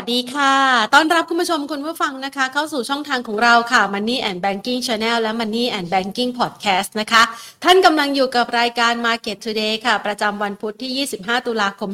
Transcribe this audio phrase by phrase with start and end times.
[0.00, 0.54] สวัสดีค่ะ
[0.94, 7.22] ต้อนรับคุณผู้ชมคุณผู้ฟังนะคะ เข้าสู่ช่องทางของเราค่ะ Money and Banking Channel และ Money and Banking Podcast นะคะ
[7.64, 11.90] ท่านกำลังอยู่กับรายการ Market Today ค่ะ ประจำวันพุธที่ 25 ตุลาคม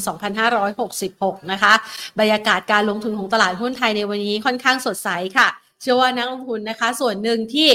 [0.75, 1.73] 2566 นะคะ
[2.19, 5.49] บรรยากาศการลงทุนของตลาดหุ้นไทยในวันนี้ค่อนข้างสดใสค่ะ
[5.83, 7.69] เชื่อว่านักลงทุนนะคะ ส่วนหนึ่งที่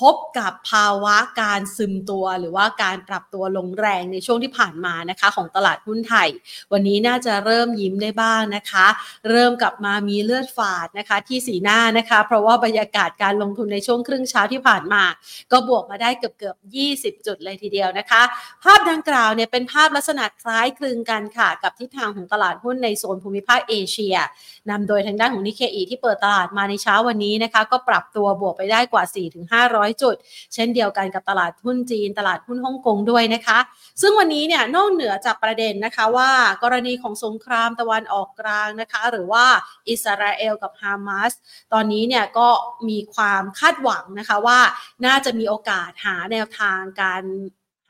[0.00, 6.28] พบกับภาวะการซึมตัว หรือว่าการปรับตัวลงแรงในช่วงที่ผ่านมานะคะ ของตลาดหุ้นไทย
[6.72, 8.86] วันนี้น่าจะเริ่มยิ้มได้บ้างนะคะ
[9.30, 15.02] เริ่มกลับมามีเลือดฝาดนะคะ ที่สีหน้านะคะ เพราะว่าบรรยากาศการลงทุนในช่วงครึ่งเช้าที่ผ่านมา
[15.52, 16.56] ก็บวกมาได้เกือบเกือบ
[17.18, 18.22] 20 จุดเลยทีเดียวนะคะ
[18.64, 24.16] ภาพดังกล่าวเนี่ยเป็นภาพลักษณะคล้ายคลึงกันค่ะ กับทิศทางของตลาดหุ้นในโซนภูมิภาคเอเชีย
[24.70, 30.16] นำโดยทางด้านของนิเคอีที่เปิดตลาดมาในเช้าวันนี้นะคะ ก็ปรับตัวบวกไปได้กว่า 4-500จุด
[30.54, 33.58] เช่นเดียวกันกับตลาดหุ้นจีน ตลาดหุ้นฮ่องกงด้วยนะคะ
[34.00, 36.30] ซึ่งวันนี้เนี่ยนอกเหนือจากประเด็นนะคะว่า
[36.62, 39.44] กรณีของสงครามตะวันออกกลางนะคะ หรือว่า
[39.88, 41.32] อิสราเอลกับฮามาส
[41.72, 42.48] ตอนนี้เนี่ยก็
[42.88, 44.58] มีความคาดหวังนะคะว่า
[45.06, 47.24] น่าจะมีโอกาสหาแนวทางการ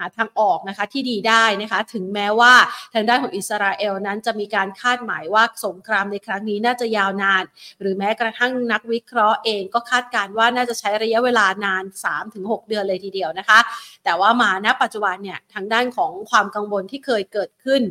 [0.02, 2.52] าทางออกนะคะที่ดีได้นะคะ ถึงแม้ว่า
[2.94, 7.44] ทางด้านของอิสราเอลนั้นจะมีการคาดหมายว่าสงครามในครั้งนี้น่าจะยาวนาน
[7.80, 11.84] หรือแม้กระทั่งนักวิเคราะห์เองก็คาดการว่าน่าจะใช้ระยะเวลานาน
[12.26, 13.58] 3-6 เดือนเลยทีเดียวนะคะ
[14.04, 17.82] แต่ว่ามาณปัจจุบันเนี่ยทางด้านของความกังวลที่เคยเกิดขึ้น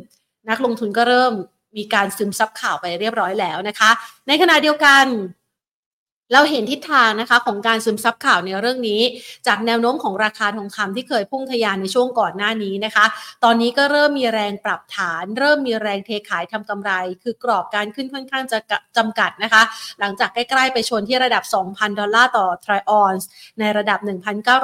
[0.50, 1.34] นักลงทุนก็เริ่ม
[1.76, 3.90] มีการซึมซับข่าวไปเรียบร้อยแล้วนะคะ
[4.28, 5.04] ในขณะเดียวกัน
[6.32, 9.00] เราเห็นทิศทางนะคะของการซึมซับข่าวในเรื่องนี้
[9.46, 13.04] จากแนวโน้มของราคาทองคำที่เคยพุ่งทะยานในช่วงก่อนหน้านี้นะคะ
[13.44, 16.92] ตอนนี้ก็เริ่มมีแรงปรับฐาน เริ่มมีแรงเทขายทำกำไร
[17.22, 18.58] คือกรอบการขึ้นค่อนข้างจะ
[18.96, 19.62] จำกัดนะคะ
[20.00, 23.28] หลังจากใกล้ๆไปชนที่ระดับ 2,000 ดอลลาร์ต่อทรอยออนซ์
[23.60, 23.98] ในระดับ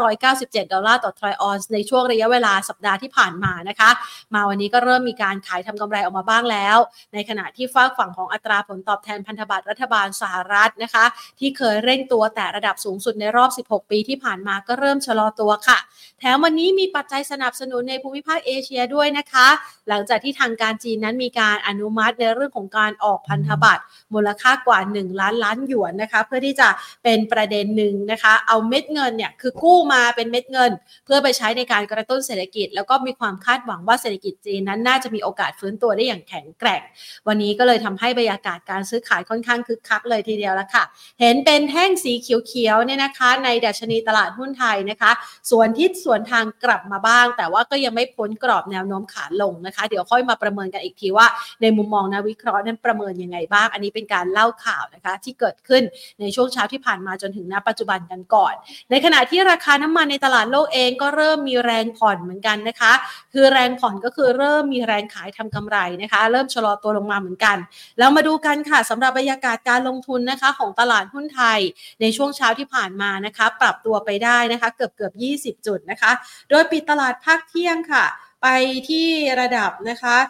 [0.04, 3.90] 1,997 ดอลลาร์ต่อทรอยออนซ์ในช่วงระยะเวลาสัปดาห์ที่ผ่านมานะคะ
[4.34, 6.76] มาวันนี้ก็เริ่มมีการขายทำกำไรออกมาบ้างแล้ว
[7.14, 11.04] ในขณะที่ฟากฝั่งของอัตราผลตอบแทนพันธบัตรรัฐบาลสหรัฐนะคะ
[11.40, 15.78] ที่เคยเร่งตัวแตะระดับสูงสุดในรอบ 16 ปีที่ผ่านมาก็เริ่มชะลอตัวค่ะ
[16.18, 19.48] แถมวันนี้มีปัจจัยสนับสนุนในภูมิภาคเอเชียด้วยนะคะ
[19.88, 23.82] หลังจากที่ทางการจีนนั้นมีการอนุมัติในเรื่องของการออกพันธบัตร
[24.14, 26.68] มูลค่ากว่า 1 ล้านล้านหยวนนะคะ เพื่อที่จะ
[27.04, 30.70] เป็นประเด็นหนึ่งนะคะ เอาเม็ดเงินเนี่ยคือกู้มาเป็นเม็ดเงิน
[31.04, 36.82] เพื่อไปใช้ในการกระตุ้นเศรษฐกิจ แล้วก็มีความคาดหวังว่าเศรษฐกิจจีนนั้นน่าจะมีโอกาสฟื้นตัวได้อย่างแข็งแกร่ง
[37.26, 40.84] วันนี้ก็เลยทำให้บรรยากาศการซื้อขายค่อนข้างคึกคักเลยทีเดียวละค่ะ
[41.20, 45.10] เห็นเป็นแท่งสีเขียวๆเนี่ยนะคะในดัชนีตลาดหุ้นไทยนะคะ
[45.50, 51.26] ส่วนทิศส่วนทางกลับมาบ้าง แต่ว่าก็ยังไม่พ้นกรอบแนวโน้มขาลงนะคะ เดี๋ยวค่อยมาประเมินกันอีกทีว่า
[51.62, 55.82] ในมุมมองนักวิเคราะห์นั้นประเมินยังไงบ้าง อันนี้เป็นการเล่าข่าวนะคะที่เกิดขึ้น
[56.20, 58.54] ในช่วงเช้าที่ผ่านมาจนถึงณปัจจุบันกันก่อน
[58.90, 62.92] ในขณะที่ราคาน้ำมันในตลาดโลกเองก็เริ่มมีแรงผ่อนเหมือนกันนะคะ
[63.32, 67.56] คือแรงผ่อนก็คือเริ่มมีแรงขายทำกำไรนะคะ เริ่มชะลอตัวลงมาเหมือนกัน
[67.98, 71.60] แล้วมาดูกันค่ะสำหรับบรรยากาศการลงทุนนะคะของตลาดหุ้นไทย
[72.00, 75.12] ในช่วงเช้าที่ผ่านมานะคะ ปรับตัวไปได้นะคะ เกือบเกือบ
[75.58, 76.12] 20 จุดนะคะ
[76.50, 78.04] โดยปิดตลาดภาคเที่ยงค่ะ
[78.42, 78.46] ไป
[78.88, 79.06] ที่
[79.40, 80.28] ระดับนะคะ1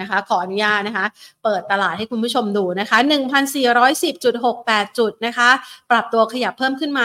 [0.00, 1.06] นะคะขออนุญาตนะคะ
[1.44, 2.98] เปิดตลาดให้คุณผู้ชมดูนะคะ
[3.78, 5.48] 1,410.68 จุดนะคะ
[5.90, 7.04] ปรับตัวขยับเพิ่มขึ้นมา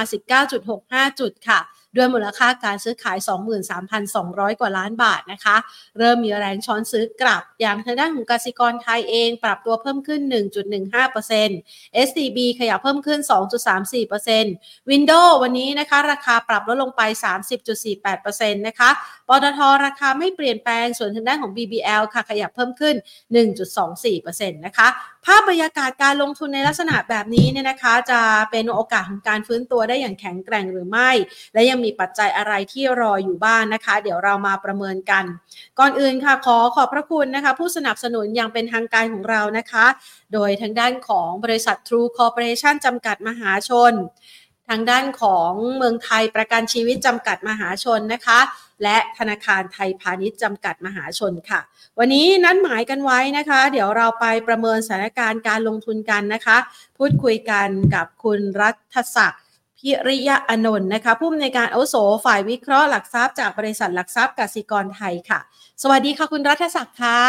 [0.60, 1.60] 19.65 จุดค่ะ
[1.96, 3.18] ด้วยมูลค่าการซื้อขาย
[3.90, 5.56] 23,200 กว่าล้านบาทนะคะ
[5.98, 10.22] เริ่มมีแรงช้อนซื้อกลับ อย่างทางด้านของกสิกรไทยเองปรับตัวเพิ่มขึ้น
[11.14, 13.20] 1.15% SCB ขยับเพิ่มขึ้น
[14.10, 17.02] 2.34% Windows วันนี้นะคะ ราคาปรับลดลงไป
[17.82, 18.90] 30.48%นะคะ
[19.28, 22.96] ปตทราคาไม่เปลี่ยนแปลงส่วนทางด้านของ BBL ค่ะขยับเพิ่มขึ้น
[23.76, 24.88] 1.24%นะคะ
[25.26, 28.22] ภาพบรรยากาศการลงทุนในลักษณะแบบนี้เนี่ยนะคะ จะ
[28.52, 31.10] เป็นโอกาสของการฟื้นตัวได้อย่างแข็งแกร่งหรือไม่
[31.54, 35.26] และยังมีปัจจัยอะไรที่รออยู่บ้างนนะคะ เดี๋ยวเรามาประเมินกัน
[35.80, 39.86] ก่อนอื่นค่ะขอขอบพระคุณนะคะ ผู้สนับสนุนอย่างเป็นทางการของเรานะคะ
[40.34, 43.94] โดยทางด้านของบริษัท True Corporation จำกัดมหาชน
[44.72, 48.40] ทางด้านของเมืองไทยประกันชีวิตจำกัดมหาชนนะคะ
[48.84, 51.60] และธนาคารไทยพาณิชย์จำกัดมหาชนค่ะ
[52.00, 56.58] วันนี้นัดหมายกันไว้นะคะ เดี๋ยวเราไปประเมินสถานการณ์การลงทุนกันนะคะ
[56.98, 59.42] พูดคุยกันกับคุณรัฐศักดิ์
[59.78, 61.96] พิริยะอนนท์นะคะผู้อำนวยการอาวุโส
[62.26, 65.40] ฝ่ายวิเคราะห์หลักทรัพย์จากบริษัทหลักทรัพย์กสิกรไทยค่ะ
[65.82, 67.20] สวัสดีค่ะคุณรัฐศักดิ์ค่ะ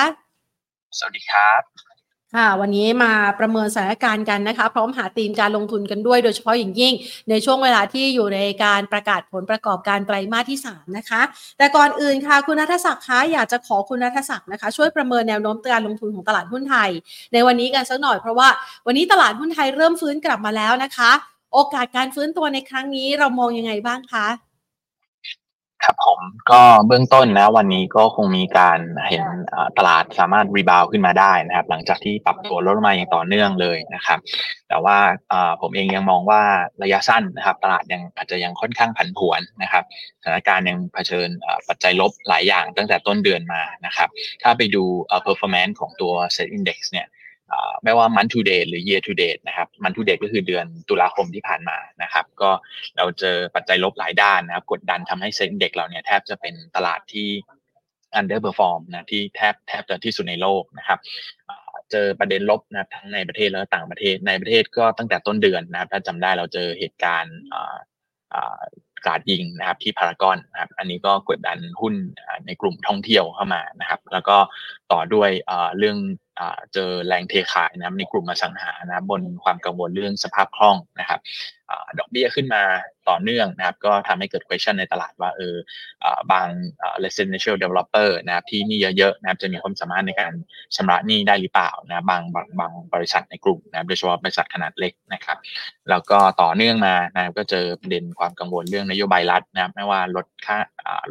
[0.98, 1.91] สวัสดีครับ
[2.36, 6.94] ค่ะวันนี้มาประเมินสถานการณ์กันนะคะ พร้อมหาธีมการลงทุนกันด้วยโดยเฉพาะอย่างยิ่ง
[7.30, 11.22] ในช่วงเวลาที่อยู่ในการประกาศผลประกอบการไตรมาสที่ 3 นะคะ
[11.58, 16.90] แต่ก่อนอื่นค่ะ คุณนัทศักดิ์คะอยากจะขอคุณนัทศักดิ์นะคะ ช่วยประเมินแนวโน้มการลงทุนของตลาดหุ้นไทย
[17.32, 18.48] ในวันนี้กันสักหน่อยเพราะว่า
[18.86, 21.10] วันนี้ตลาดหุ้นไทยเริ่มฟื้นกลับมาแล้วนะคะ
[21.52, 24.51] โอกาสการฟื้นตัวในครั้งนี้เรามองยังไงบ้างคะ
[25.84, 26.20] ครับผม
[26.50, 29.24] ก็เบื้องต้นนะวันนี้ก็คงมีการเห็น
[29.78, 34.18] ตลาดสามารถรีบาวขึ้นมาได้นะครับ หลังจากที่ปรับตัวลดลงมาอย่างต่อเนื่องเลยนะครับ
[34.68, 34.98] แต่ว่า
[35.60, 36.42] ผมเองยังมองว่า
[36.82, 39.84] ระยะสั้นนะครับ ตลาดยังอาจจะยังค่อนข้างผันผวนนะครับ
[40.22, 41.28] สถานการณ์ยังเผชิญ
[41.68, 44.08] ปัจจัยลบหลายอย่างตั้งแต่ต้นเดือนมานะครับ
[44.42, 44.84] ถ้าไปดู
[45.26, 47.06] performance ของตัว set index เนี่ย
[47.84, 52.50] ไม่ว่า month to date หรือ year to date นะครับ month to date ก็คือเดือนตุลาคมที่ผ่านมานะครับ ก็
[52.96, 57.28] เราเจอปัจจัยลบหลายด้านนะครับ กดดันทำให้เซ็นเด็กเราเนี่ยแทบจะเป็นตลาดที่
[58.20, 60.98] underperform นะที่แทบแทบจะที่สุดในโลกนะครับ
[61.90, 67.38] เจอประเด็นลบนะทั้งในประเทศและต่างประเทศในประเทศก็ตั้งแต่ต้นเดือนนะครับถ้าจำได้เราเจอเหตุการณ์
[69.06, 71.94] การยิงนะครับที่พารากอนนะครับอันนี้ก็กดดันหุ้น
[72.46, 74.36] ในกลุ่มท่องเที่ยวเข้ามานะครับ แล้วก็
[74.92, 75.30] ต่อด้วย
[75.78, 75.98] เรื่อง
[76.72, 81.20] เจอแรงเทขายนะในกลุ่มอสังหานะบนความกังวลเรื่องสภาพคล่องนะครับ
[81.98, 82.62] ดอกเบี้ยขึ้นมา
[83.08, 85.54] ต่อเนื่องนะครับ ก็ทำให้เกิด question ในตลาดว่าเออ
[86.32, 86.48] บาง
[87.04, 90.32] residential developer นะครับที่นี่เยอะๆนะครับจะมีความสามารถในการ
[90.76, 95.38] ชำระหนี้ได้หรือเปล่านะบางบางบางบริษัทในกลุ่มนะครับโดยเฉพาะบริษัทขนาดเล็กนะครับ
[95.90, 100.58] แล้วก็ต่อเนื่องมานะครับก็เจอประเด็นความกังวลเรื่องนโยบายรัฐนะครับไม่ว่าลดค่า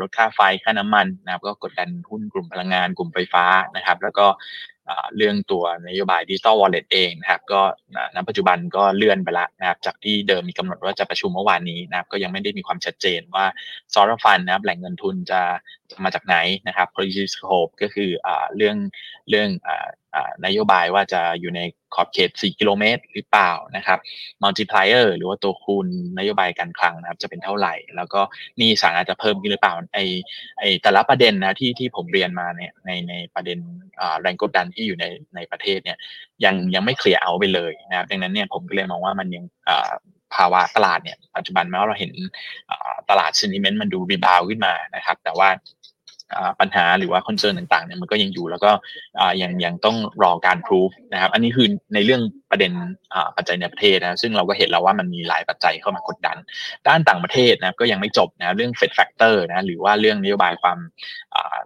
[0.01, 3.45] ลดค่าไฟค่าน้ำมันนะครับก็กดดันหุ้นกลุ่มพลังงานกลุ่มไฟฟ้า
[3.75, 4.27] นะครับ แล้วก็
[5.17, 7.61] เรื่องตัวนโยบายดิจิตอลวอลเล็ตเองนะครับก็
[8.15, 13.45] ณปัจจุบันก็เลื่อนไปละนะครับจากที่เดิมมีกำหนดว่าจะประชุมเมื่อวานนี้นะครับก็ยังไม่ได้มีความชัดเจนว่า
[13.93, 15.41] ซอร์ฟันนะครับแหล่งเงินทุนจะ
[16.03, 16.35] มาจากไหน
[16.67, 18.09] นะครับ policy scope ก็คือ
[18.55, 18.77] เรื่อง
[19.29, 19.49] เรื่อง
[20.45, 21.61] นโยบายว่าจะอยู่ใน
[21.95, 23.99] ขอบเขต 4 กิโลเมตรหรือเปล่านะครับ
[24.43, 25.87] multiplier หรือว่าตัวคูณ
[26.17, 28.21] นโยบายการคลังนะครับ จะเป็นเท่าไหร่ แล้วก็
[28.59, 29.99] นี่สารอาจจะเพิ่มขึ้นหรือเปล่าไอ
[30.59, 33.59] ไอแต่ละประเด็นนะที่ที่ผมเรียนมาเนี่ยในในประเด็น
[34.21, 35.97] แรงกดดันที่อยู่ในในประเทศเนี่ย
[36.45, 39.45] ยังยังไม่เคลียร์เอาไปเลยนะครับดังนั้นเนี่ยผมก็เลยมองว่ามันยัง
[40.35, 42.11] ภาวะตลาดเนี่ยปัจจุบันแม้ว่าเราเห็น
[43.09, 45.49] ตลาด sentiment มันดู rebound ขึ้นมานะครับ แต่ว่า
[46.59, 48.71] ปัญหาหรือว่า concern ต่างๆเนี่ยมันก็ยังอยู่แล้วก็
[49.41, 52.21] ยังยังต้องรอการพิสูจนะครับ อันนี้คือในเรื่อง
[52.51, 52.71] ประเด็น
[53.37, 56.37] ปัจจัยในประเทศนะซึ่งเราก็เห็นแล้วว่ามันมีหลายปัจจัยเข้ามากดดัน
[56.87, 60.77] ด้านต่างประเทศนะก็ยังไม่จบนะเรื่อง Fed factor นะหรือว่าเรื่องนโยบายความ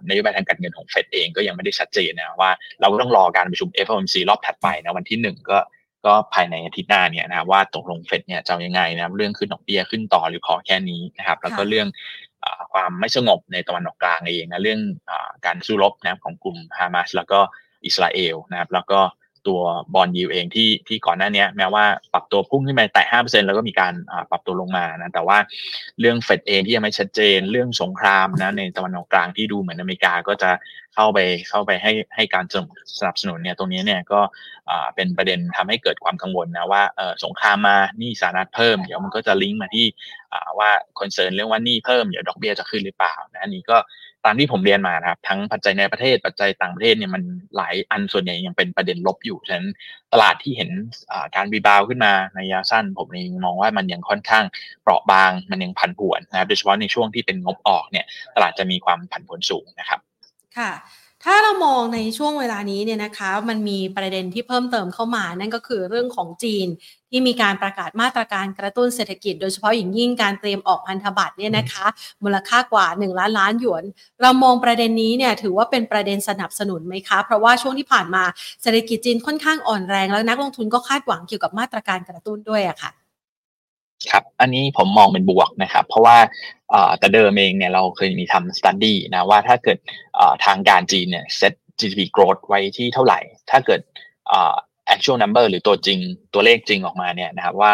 [0.10, 5.60] นโยบายทางการเงินของเฟดเองก็ยังไม่ได้ชัดเจนนะว่าเราก็ต้องรอการประชุม FOMC รอบถัดไปนะวันที่หนึ่งก็
[6.06, 11.88] ก็ภายในอาทิตย์หน้าเนี่ยนะว่าตกลงเฟดเนี่ยจะยังไงนะเรื่องขึ้นดอกเบี้ยขึ้นต่อหรือขอแค่นี้นะครับ แล้วก็เรื่อง
[12.74, 15.12] ความไม่สงบในตะวันออกกลางเองนะเรื่องอ
[15.46, 17.40] การสู้รบนะครับของกลุ่มฮามาสแล้วก็
[17.86, 19.00] อิสราเอลนะครับแล้วก็
[19.48, 19.62] ตัว
[19.94, 23.94] บอลยูเองที่ที่ก่อนหน้านี้แม้ว่าปรับตัวพุ่งขึ้นไปแต่ห้าเปอร์เซ็นแล้วก็มีการ
[24.32, 25.38] ปรับตัวลงมานะแต่ว่า
[26.00, 30.52] เรื่องเฟดเองที่ยังไม่ชัดเจนเรื่องสงครามนะในตะวันออกกลางที่ดูเหมือนอเมริกาก็จะ
[30.96, 32.46] เข้าไปเข้าไปให้ให้การ
[33.00, 34.22] สนับสนุนเนี่ยตรงนี้เนี่ยก็
[34.96, 36.84] เป็นประเด็นทำให้เกิดความกังวลนะว่า
[37.24, 39.86] สงครามมาหนี้สหรัฐเพิ่มเดี๋ยวมันก็จะลิงก์มาที่
[40.60, 40.70] ว่า
[41.00, 43.78] concern เรื่องว่าหนี้เพิ่มเดี๋ยวดอกเบี้ยจะขึ้นหรือเปล่านะอันนี้ก็
[44.26, 47.24] ตามที่ผมเรียนมานะครับ ทั้งปัจจัยในประเทศปัจจัยต่างประเทศเนี่ยมัน
[47.56, 49.70] หลายอันส่วนใหญ่ยังเป็นประเด็นลบอยู่ฉะนั้น
[50.14, 50.70] ตลาดที่เห็น
[51.36, 54.46] การรีบาวขึ้นมาในระยะสั้น ผมเองมองว่ามันยังค่อนข้าง
[54.82, 58.06] เปราะบางมันยังผันผวนนะครับโดยเฉพาะในช่วงที่เป็นงบออกเนี่ย
[58.36, 60.00] ตลาดจะมีความผันผวนสูงนะครับ
[60.58, 60.72] ค่ะ
[61.24, 66.68] ถ้าเรามองในช่วงเวลานี้เนี่ยนะคะ มันมีประเด็นที่เพิ่มเติมเข้ามา นั่นก็คือเรื่องของจีน
[67.18, 71.86] ที่มีการประกาศมาตรการกระตุ้นเศรษฐกิจ โดยเฉพาะอย่างยิ่งการเตรียมออกพันธบัตรเนี่ยนะคะ
[72.24, 73.84] มูลค่ากว่า 1 ล้านล้านหยวน
[74.22, 78.24] เรามองประเด็นนี้เนี่ยถือว่าเป็นประเด็นสนับสนุนไหมคะ เพราะว่าช่วงที่ผ่านมา
[78.62, 82.92] เศรษฐกิจจีนค่อนข้างอ่อนแรง แล้วนักลงทุนก็คาดหวังเกี่ยวกับมาตรการกระตุ้นด้วยอะค่ะ
[84.12, 86.18] ครับ อันนี้ผมมองเป็นบวกนะครับ เพราะว่า
[87.00, 89.78] แต่เดิมเองเนี่ยเราเคยมีทำสตัดดี้นะว่าถ้าเกิด
[90.46, 93.20] ทางการจีนเนี่ยเซต GDP growth ไว้ที่เท่าไหร่
[93.50, 93.82] ถ้าเกิด
[94.94, 96.00] actual number หรือตัวจริง
[96.34, 97.74] ตัวเลขจริงออกมาเนี่ยนะครับว่า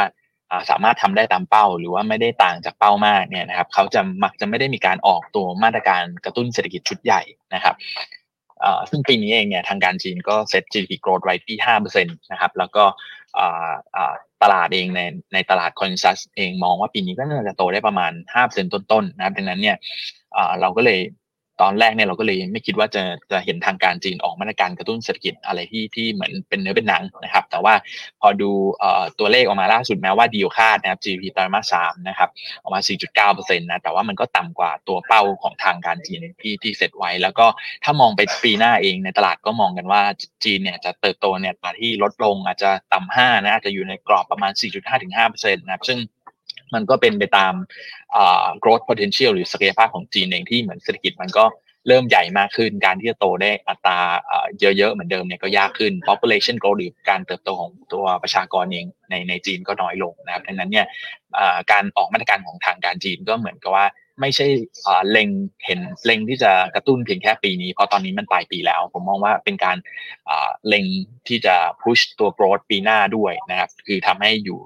[0.69, 7.21] สามารถทำได้ตามเป้า หรือว่าไม่ได้ต่างจากเป้ามากเนี่ยนะครับเขาจะมักจะไม่ได้มีการออกตัวมาตรการกระตุ้นเศรษฐกิจชุดใหญ่
[7.53, 7.75] นะครับ
[8.89, 11.55] ซึ่งปีนี้เองเนี่ยทางการจีนก็เซต GDP growth ไว้ที่
[11.89, 12.83] 5%นะครับแล้วก็
[14.43, 15.01] ตลาดเองใน
[15.33, 18.11] ในตลาดคอนซัสเองมองว่าปีนี้ก็น่าจะโตได้ประมาณ
[18.43, 19.77] 5%ต้นๆนะครับดังนั้นเนี่ย
[20.61, 20.99] เราก็เลย
[21.61, 27.73] ตอนแรกเนี่ยเราก็เลยไม่คิดว่าจะจะเห็นทางการจีนออกมาตรการกระตุ้นเศรษฐกิจอะไรที่ที่เหมือนเป็นเนื้อเป็นหนังนะครับ แต่ว่า
[28.21, 28.51] พอดู
[29.19, 32.29] ตัวเลขออกมาล่าสุดแม้ว่าดีลคาดนะครับ GDP ไตรมาสสามนะครับ
[32.61, 32.81] ออกมา
[33.21, 37.45] 4.9%นะแต่ว่ามันก็ต่ำกว่าตัวเป้าของทางการจีนที่ที่เซตไว้ แล้วก็
[37.83, 40.01] ถ้ามองไปปีหน้าเองในตลาดก็มองกันว่า
[40.43, 45.99] จีนเนี่ยจะเติบโตเนี่ยที่ลดลงอาจจะต่ำห้านะอาจจะอยู่ในกรอบประมาณ 4.5-5%นะครับซึ่ง
[46.73, 47.53] มันก็เป็นไปตาม
[48.63, 51.45] growth potential หรือศักยภาพของจีนเองที่เหมือนเศรษฐกิจมันก็
[51.87, 53.99] เริ่มใหญ่มากขึ้น การที่จะโตได้อัตรา
[54.59, 60.85] เยอะๆ เหมือนเดิมเนี่ยก็ยากขึ้น population growth หรือการเติบโตของตัวประชากรเองในในจีนก็น้อยลงนะครับดังนั้นเนี่ย
[61.71, 63.85] การออกมาตรการของทางการจีนก็เหมือนกับว่า
[64.21, 64.47] ไม่ใช่
[65.11, 65.29] เล็ง
[65.65, 69.77] เห็นเล็งที่จะกระตุ้นเพียงแค่ปีนี้ เพราะตอนนี้มันปลายปีแล้ว ผมมองว่าเป็นการ
[70.67, 70.85] เล็ง
[71.27, 74.59] ที่จะ push ตัว growth ปีหน้าด้วยนะครับ คือทำให้อยู่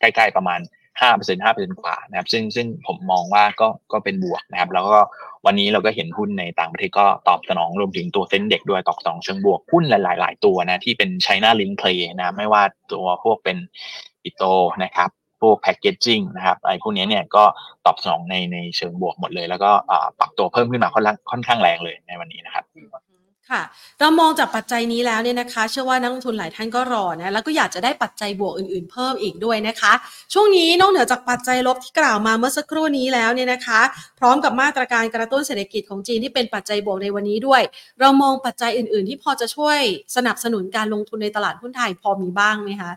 [0.00, 0.60] ใกล้ๆประมาณ
[1.00, 5.00] ห้าเปอร์เซ็นห้าเปอร์เซ็นกว่านะครับ ซึ่งซึ่งผมมองว่าก็ก็เป็นบวกนะครับ แล้วก็
[5.46, 9.94] วันนี้เราก็เห็นหุ้นในต่างประเทศก็ตอบสนองรวมถึงตัวเซ็นเด็กด้วยตอบสนองเชิงบวกหุ้นห
[10.24, 13.56] ลายๆตัวนะที่เป็น China Link Play นะไม่ว่าตัวพวกเป็น
[14.22, 14.42] ปิโต
[14.84, 17.44] นะครับพวกแพคเกจจิ้งนะครับไอ้พวกนี้เนี่ยก็
[17.86, 19.70] ตอบสนองในในเชิงบวกหมดเลย แล้วก็
[20.18, 20.90] ปรับตัวเพิ่มขึ้นมา
[21.30, 22.64] ค่อนข้างแรงเลยในวันนี้นะครับ
[23.50, 23.62] ค่ะ
[24.00, 29.92] เรามองจากปัจจัยนี้แล้วเนี่ยนะคะ เชื่อว่านักลงทุนหลายท่านก็รอนะแล้วก็อยากจะได้ปัจจัยบวกอื่น ๆ เพิ่มอีกด้วยนะคะ
[30.32, 33.80] ช่วงนี้นอกเหนือจากปัจจัยลบที่กล่าวมาเมื่อสักครู่นี้แล้วเนี่ยนะคะ
[34.18, 37.62] พร้อมกับมาตรการกระตุ้นเศรษฐกิจของจีนที่เป็นปัจจัยบวกในวันนี้ด้วย
[38.00, 39.78] เรามองปัจจัยอื่น ๆ ที่พอจะช่วย
[40.16, 42.92] สนับสนุนการลงทุนในตลาดหุ้นไทยพอมีบ้างไหมคะ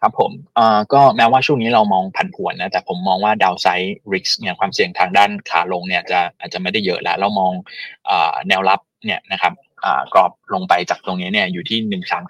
[0.00, 7.52] ครับผมเอ่อก็แม้ว่าช่วงนี้เรามองผันผวนนะ แต่ผมมองว่าดาวไซด์ริกเนี่ยความเสี่ยงทางด้านขาลงเนี่ยจะอาจจะไม่ได้เยอะแล้ว เรามอง
[8.06, 9.52] เอ่อแนวรับเนี่ยนะครับ
[10.14, 11.78] กรอบลงไปจากตรงนี้เนี่ยอยู่ที่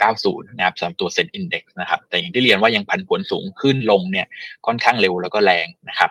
[0.08, 4.26] 1390 นะครับสำหรับตัวเซ็นอินเด็กซ์นะครับแต่อย่างที่เรียนว่ายังผันผวนสูงขึ้นลงเนี่ย
[4.66, 6.10] ค่อนข้างเร็วแล้วก็แรงนะครับ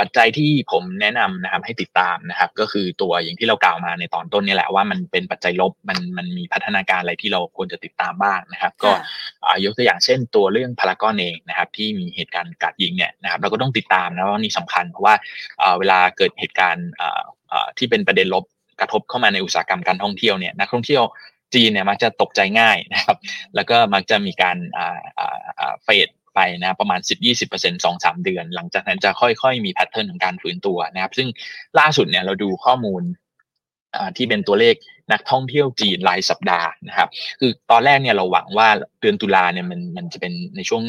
[0.00, 8.90] ปัจจัยที่ผมแนะนำนะครับให้ติดตามนะครับก็คือตัวอย่างที่เรากล่าวมาในตอนต้นนี่แหละว่ามันเป็นปัจจัยลบมันมันมีพัฒนาการอะไรที่เราควรจะติดตามบ้างนะครับ ก็
[9.64, 15.14] ยกตัวอย่างเช่นตัวเรื่องพารากอนเองนะครับที่มีเหตุการณ์การยิงเนี่ยนะครับเราก็ต้องติดตามนะว่านี่สำคัญเพราะว่า
[15.78, 16.88] เวลาเกิดเหตุการณ์
[17.78, 18.44] ที่เป็นประเด็นลบ
[18.80, 21.04] กระทบเข้ามาในอุตสาหกรรมการท่องเที่ยวเนี่ยนักท่องเที่ยว
[21.54, 23.16] จีนเนี่ยมักจะตกใจง่ายนะครับ
[23.54, 24.56] แล้วก็มักจะมีการ
[25.84, 31.28] fade ไปนะประมาณ 10-20% 2-3เดือน หลังจากนั้นจะค่อยๆ มี pattern ของการฟื้นตัวนะครับ ซึ่ง
[31.78, 33.02] ล่าสุดเนี่ยเราดูข้อมูล
[34.16, 34.74] ที่เป็นตัวเลข
[35.12, 37.08] นักท่องเที่ยวจีนรายสัปดาห์นะครับ
[37.40, 38.68] คือตอนแรกเนี่ยเราหวังว่า
[39.00, 40.82] เดือนตุลาเนี่ยมันมันจะเป็นในช่วง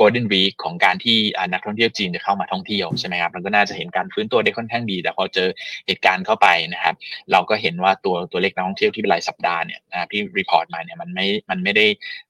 [0.00, 1.18] golden week ของการที่
[1.52, 5.48] นักท่องเที่ยวจีนจะเข้ามาท่องเที่ยวใช่ไหมครับมันก็น่าจะเห็นการฟื้นตัวได้ค่อนข้างดี แต่พอเจอ
[5.86, 6.94] เหตุการณ์เข้าไปนะครับ
[7.32, 11.86] เราก็เห็นว่าตัวตัวเลขนักท่องเที่ยวที่เป็นรายสัปดาห์เนี่ยนะที่ report มาเนี่ยมันไม่มันไม่ได้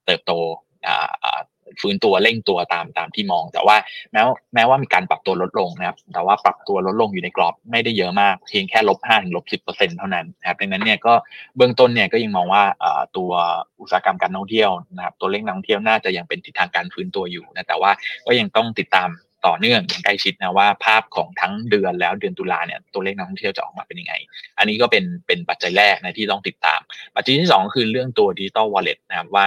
[0.06, 0.32] เติบโต
[1.80, 3.76] ฟื้นตัวเร่งตัวตามตามที่มอง แต่ว่า
[4.12, 4.22] แม้
[4.54, 11.14] แม้ว่ามีการปรับตัวลดลงนะครับ แต่ว่าปรับตัวลดลงอยู่ในกรอบไม่ได้เยอะมากเพียงแค่ลบห้าถึงลบสิบเปอร์เซ็นเท่านั้นนะครับดังนั้นเนี่ยก็
[11.56, 12.62] เบื้องต้นเนี่ยก็ยังมองว่า
[13.16, 13.30] ตัว
[13.80, 17.90] อุตสาหกรรมการท่องเที่ยวนะครับตัวเลขนักท่องเที่ยวน่าจะยังเป็นทิศทางการฟื้นตัวอยู่นะแต่ว่า
[18.26, 19.08] ก็ยังต้องติดตาม
[19.46, 24.14] ต่อเนื่องอย่างใกล้ชิดนะว่าภาพของทั้งเดือนแล้วเดือนตุลาเนี่ยตัวเลขนักท่องเที่ยวจะออกมาเป็นยังไง
[24.58, 26.80] อันนี้ก็เป็นเป็นปัจจัยแรกนะที่ต้องติดตาม
[27.16, 29.46] ปัจจัยที่ 2 คือเรื่องตัว digital wallet นะครับว่า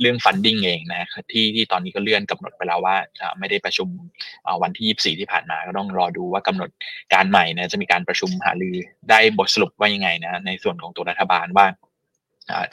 [0.00, 2.96] เรื่อง funding เองนะที่ที่ตอนนี้ก็เลื่อนกำหนดไปแล้วว่า
[3.38, 3.88] ไม่ได้ประชุม
[4.62, 6.70] วันที่ 24 ที่ผ่านมาก็ต้องรอดูว่ากำหนด
[7.14, 8.76] การใหม่นะจะมีการประชุมหารือ
[9.10, 11.66] ได้บทสรุปว่ายังไงนะในส่วนของตัวรัฐบาลว่า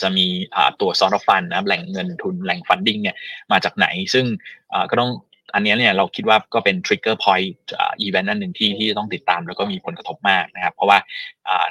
[0.01, 0.28] จะมี
[0.82, 3.16] ตัว source fund นะแหล่งเงินทุนแหล่ง funding เนี่ย
[3.51, 4.25] มาจากไหน ซึ่ง
[4.90, 5.12] ก็ต้อง
[5.53, 7.50] อันนี้เนี่ยเราคิดว่าก็เป็น trigger point
[8.01, 10.98] event อันหนึ่งที่ที่ต้องติดตามแล้วก็มีผลกระทบมากนะครับ เพราะว่า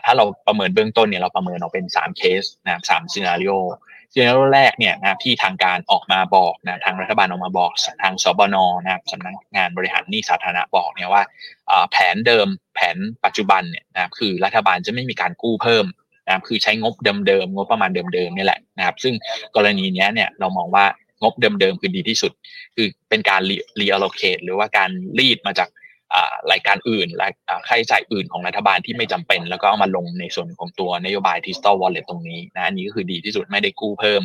[0.04, 7.70] ถ้าเราประเมินเบื้องต้นเนี่ยเราประเมินออกเป็น 3 เคสนะครับสาม scenario scenario แรกเนี่ยนะที่ทางการออกมาบอกนะทางรัฐบาลออกมาบอก
[8.02, 11.22] ทางสบนนะครับสำนักงานบริหารหนี้สาธารณะบอกเนี่ยว่า
[11.90, 15.86] แผนเดิมแผนปัจจุบันเนี่ยนะครับคือรัฐบาลจะไม่มีการกู้เพิ่ม
[16.26, 19.14] นะครับคือใช้งบเดิมๆงบประมาณเดิมๆนี่แหละนะครับ ซึ่ง
[19.56, 20.84] กรณีนี้เนี่ยเรามองว่า
[21.22, 22.32] งบเดิมๆคือดีที่สุด
[22.76, 23.40] คือเป็นการ
[23.80, 25.68] รีอ allocate หรือว่าการรีดมาจาก
[26.52, 27.28] รายการอื่นและ
[27.66, 34.22] ค่าใช้จ่ายอื่นของรัฐบาลที่ไม่จำเป็น แล้วก็เอามาลงในส่วนของตัวนโยบายดิจิตอลวอลเล็ตตรงนี้นะอันนี้ก็คือดีที่สุดไม่ได้กู้เพิ่ม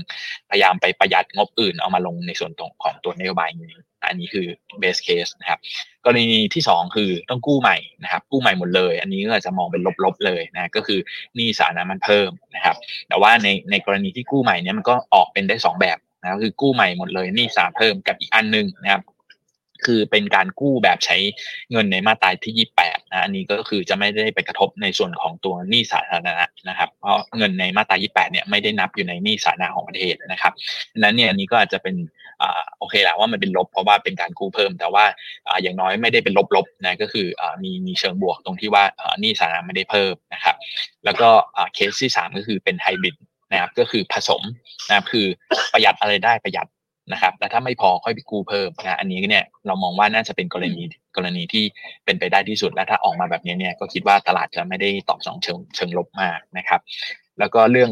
[0.50, 3.74] พยายามไปประหยัดงบอื่นเอามาลงในส่วนตรงของตัวนโยบายนี้
[4.08, 4.48] อันนี้คือ
[4.82, 5.60] base case นะครับ
[6.04, 11.00] กรณีที่ 2 คือต้องกู้ใหม่นะครับกู้ใหม่หมดเลย อันนี้ก็จะมองเป็นลบๆเลยนะก็คือ
[11.36, 12.76] หนี้สาธารณะมันเพิ่มนะครับ
[13.08, 19.04] แต่ว่าในในกรณีที่กู้ใหม่เนี้ยมันก็ออกเป็นได้ 2 แบบ นะคือกู้ใหม่หมดเลยนี่สาเพิ่มกับอีกอันนึงนะครับ
[19.86, 21.18] คือเป็นการกู้แบบใช้
[21.72, 30.54] เงินในมาตราที่ 28 นะอันนี้ก็คือจะไม่ได้ไปกระทบในส่วนของตัวหนี้สาธารณะนะครับ เพราะเงินในมาตรา 28 เนี่ยไม่ได้นับอยู่ในหนี้สาธารณะของประเทศนะครับ
[31.00, 31.96] นั้นเนี่ยอันนี้ก็อาจจะเป็น
[32.42, 35.06] อ่าโอเคแหละว่ามันเป็นลบเพราะว่าเป็นการกู้เพิ่ม แต่ว่า
[35.48, 38.84] อ่าอย่างน้อยไม่ได้เป็นลบๆนะก็คืออ่ามีมีเชิงบวกตรงที่ว่า
[39.22, 40.56] หนี้สาธารณะไม่ได้เพิ่มนะครับ
[41.06, 43.16] แล้วก็อ่าเคสที่ 3 ก็คือเป็นไฮบริด
[43.56, 44.42] นะครับก็คือผสม
[44.88, 45.26] นะครับคือ
[45.74, 46.68] ประหยัดอะไรได้ประหยัด
[47.12, 50.82] นะครับแต่ถ้าไม่พอค่อยไปกู้เพิ่มนะอันนี้เนี่ยเรามองว่าน่าจะเป็นกรณี
[51.16, 51.64] กรณีที่
[52.06, 56.82] เป็นไปได้ที่สุด และถ้าออกมาแบบนี้เนี่ยก็คิดว่าตลาดจะไม่ได้ตอบสนองเชิงเชิงลบมากนะครับ
[57.40, 57.90] แล้วก็เรื่อง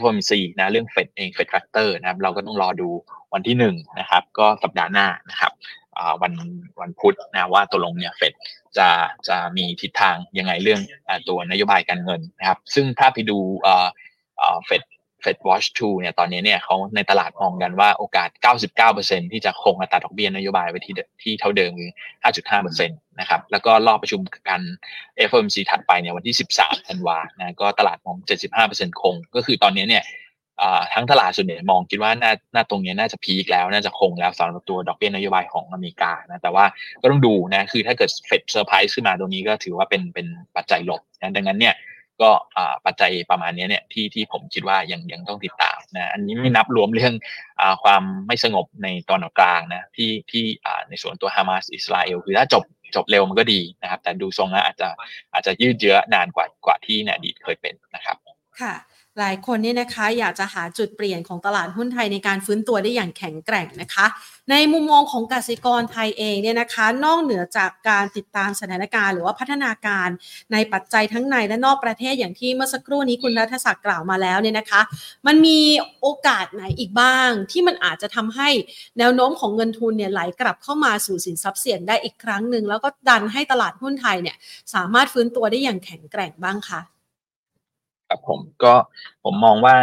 [0.00, 2.88] FOMC นะเรื่องเฟดเอง Fed factor นะครับเราก็ต้องรอดู
[3.34, 5.52] วันที่หนึ่งนะครับก็สัปดาห์หน้านะครับ
[6.22, 6.32] วัน
[6.80, 8.32] วันพุธนะว่าตัวลงเนี่ยเฟด
[8.78, 8.88] จะ
[9.28, 10.80] จะมีทิศทางยังไงเรื่อง
[11.28, 13.38] ตัวนโยบายการเงินนะครับซึ่งถ้าไปดู
[14.66, 14.82] เฟด
[15.24, 18.28] Fed Watch 2เนี่ยตอนนี้เนี่ยเขาในตลาดมองกันว่าโอกาส
[18.80, 21.90] 99%ที่จะคงอัตราดอกเบี้ยนโยบายไว้ที่ที่เท่าเดิมคือ
[22.50, 24.60] 5.5%นะครับ แล้วก็รอบประชุมกัน
[25.28, 28.16] FOMC ถัดไปเนี่ยวันที่ 13ธันวานะก็ตลาดมอง
[28.58, 30.04] 75%คง ก็คือตอนนี้เนี่ย
[30.94, 36.64] ทั้งตลาดส่วนใหญ่มองคิดว่าน่าน่าตรงนี้น่าจะพีคแล้ว น่าจะคงแล้วสำหรับตัวดอกเบี้ยนโยบายของอเมริกานะแต่ว่า
[37.02, 40.26] ก็ต้องดูนะคือถ้าเกิดเฟดเซอร์ไพรส์ขึ้นมาตรงนี้ก็ถือว่าเป็นเป็น
[40.56, 41.74] ปัจจัยหลบนะดังนั้นเนี่ย
[42.22, 42.30] ก็
[42.86, 47.14] ปัจจัยประมาณนี้เนี่ยที่ที่ผมคิดว่ายังยังต้องติดตามนะอันนี้ไม่นับรวมเรื่อง
[47.60, 50.44] อความไม่สงบในตอนกลางนะที่ที่
[50.88, 52.64] ในส่วนตัวฮามาสอิสราเอลคือถ้าจบ
[52.96, 54.88] จบเร็วมันก็ดีนะครับ แต่ดูทรงแล้วอาจจะ
[55.32, 58.16] อาจจะยืดเยื้อนานกว่ากว่าที่ในอดีตเคยเป็นนะครับ
[58.60, 58.74] ค่ะ
[59.18, 64.06] หลายคนนี่นะคะอยากจะหาจุดเปลี่ยนของตลาดหุ้นไทยในการฟื้นตัวได้อย่างแข็งแกร่งนะคะ
[64.50, 70.08] ในมุมมองของกสิกรไทยเองเนี่ยนะคะ นอกเหนือจากการติดตามสถานการณ์หรือว่าพัฒนาการ
[70.52, 74.80] ในปัจจัยทั้งในและนอกประเทศอย่างที่เมื่อสักครู่นี้คุณรัฐศักดิ์กล่าวมาแล้วเนี่ยนะคะ
[75.26, 75.58] มันมี
[76.00, 78.48] โอกาสไหนอีกบ้าง ที่มันอาจจะทำให้
[78.98, 84.36] แนวโน้มของเงินทุนเนี่ยไหลกลับเข้ามาสู่สินทรัพย์เสี่ยงได้อีกครั้งหนึ่งแล้วก็ดันให้ตลาดหุ้นไทยเนี่ย
[84.74, 86.80] สามารถฟื้นตัวได้อย่างแข็งแกร่งบ้างคะ
[88.12, 88.74] ครับผมก็
[89.24, 89.76] ผมมองว่า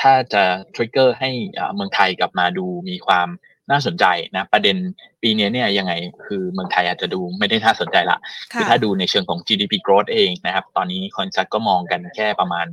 [0.00, 1.30] ถ้าจะ trigger ให้
[1.74, 3.28] เมืองไทยกลับมาดูมีความ
[3.70, 4.04] น่าสนใจ
[4.36, 4.76] นะประเด็น
[5.22, 5.92] ปีนี้เนี่ยยังไง
[6.26, 8.18] คือเมืองไทยอาจจะดูไม่ได้น่าสนใจละ
[8.52, 12.66] คือถ้าดูในเชิงของ GDP growth เองนะครับ ตอนนี้ consensus ก็มองกันแค่ประมาณ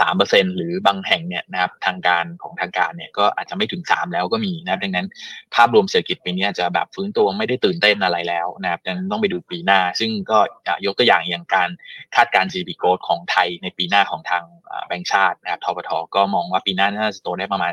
[0.00, 5.06] สามเปอร์เซ็นหรือบางแห่งเนี่ยนะครับทางการของทางการเนี่ยก็อาจจะไม่ถึงสามแล้วก็มีนะครับดังนั้น
[5.54, 10.38] ภาพรวมเศรษฐกิจปีนี้จะแบบฟื้นตัวไม่ได้ตื่นเต้นอะไรแล้วนะครับดังนั้นต้องไปดูปีหน้า ซึ่งก็
[10.86, 11.68] ยกตัวอย่างอย่างการ
[12.16, 14.44] คาดการณ์ GDP growth ของไทยในปีหน้าของทาง
[14.86, 17.68] แบงก์ชาตินะครับธปทก็มองว่าปีหน้าน่าจะโตได้ประมา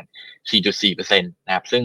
[0.50, 1.82] 4.4%นะครับซึ่ง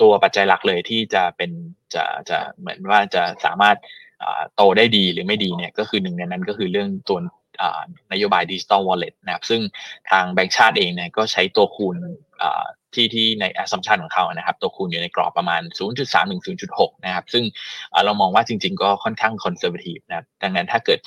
[0.00, 1.50] ตัวปัจจัยหลักเลยที่จะเป็น
[1.94, 3.76] จะจะเหมือนว่าจะสามารถ
[4.56, 7.18] โตได้ดีหรือไม่ดีเนี่ยก็คือหนึ่งในนั้นก็คือเรื่องตัว
[8.12, 9.60] นโยบาย digital wallet นะครับซึ่ง
[10.10, 11.96] ทางแบงก์ชาติเองเนี่ยก็ใช้ตัวคูณ
[12.94, 15.62] ที่ที่ใน assumption ของเขานะครับตัวคูณอยู่ในกรอบประมาณ
[15.96, 16.42] 0.3ถึง
[16.74, 17.44] 0.6 นะครับ ซึ่ง
[18.04, 20.98] เรามองว่าจริง ๆ ก็ค่อนข้าง conservative นะครับดังนั้นถ้าเกิด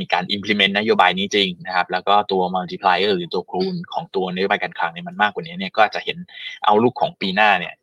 [0.00, 6.18] มีการ implement นโยบายนี้จริงนะครับ แล้วก็ตัว multiplier หรือตัวคูณของตัวนโยบายการคลังเนี่ยมันมากกว่านี้เนี่ยก็จะเห็น
[6.64, 7.74] เอาลูกของปีหน้าเนี่ย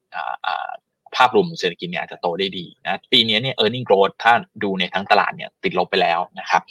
[1.15, 6.61] ภาพรวมเศรษฐกิจเนี่ยอาจจะโตได้ดีนะปีนี้เนี่ย earning growth ถ้าดูในทั้งตลาดเนี่ยติดลบไปแล้วนะครับ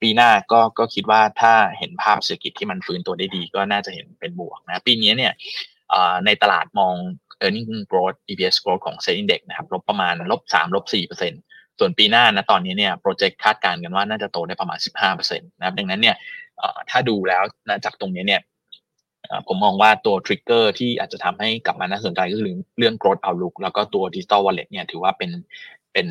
[0.00, 5.32] ปีหน้าก็ก็คิดว่าถ้าเห็นภาพเศรษฐกิจที่มันฟื้นตัวได้ดี ก็น่าจะเห็นเป็นบวกนะปีนี้เนี่ย
[6.26, 6.94] ในตลาดมอง
[7.42, 11.32] earning growth EPS growth ของ SET Index นะครับลบประมาณลบสามลบสี่เปอร์เซ็น
[11.78, 16.16] ส่วนปีหน้านะตอนนี้เนี่ย project คาดการณ์กันว่าน่าจะโตได้ประมาณ 15%นะครับดังนั้นเนี่ย
[16.90, 18.42] ถ้าดูแล้วนะจากตรงนี้เนี่ย
[19.46, 25.30] ผมมองว่าตัว trigger ที่อาจจะทำให้กลับมาน่าสนใจก็คือเรื่อง growth outlook แล้วก็ตัว digital wallet เนี่ยถือว่าเป็น
[25.92, 26.06] เป็น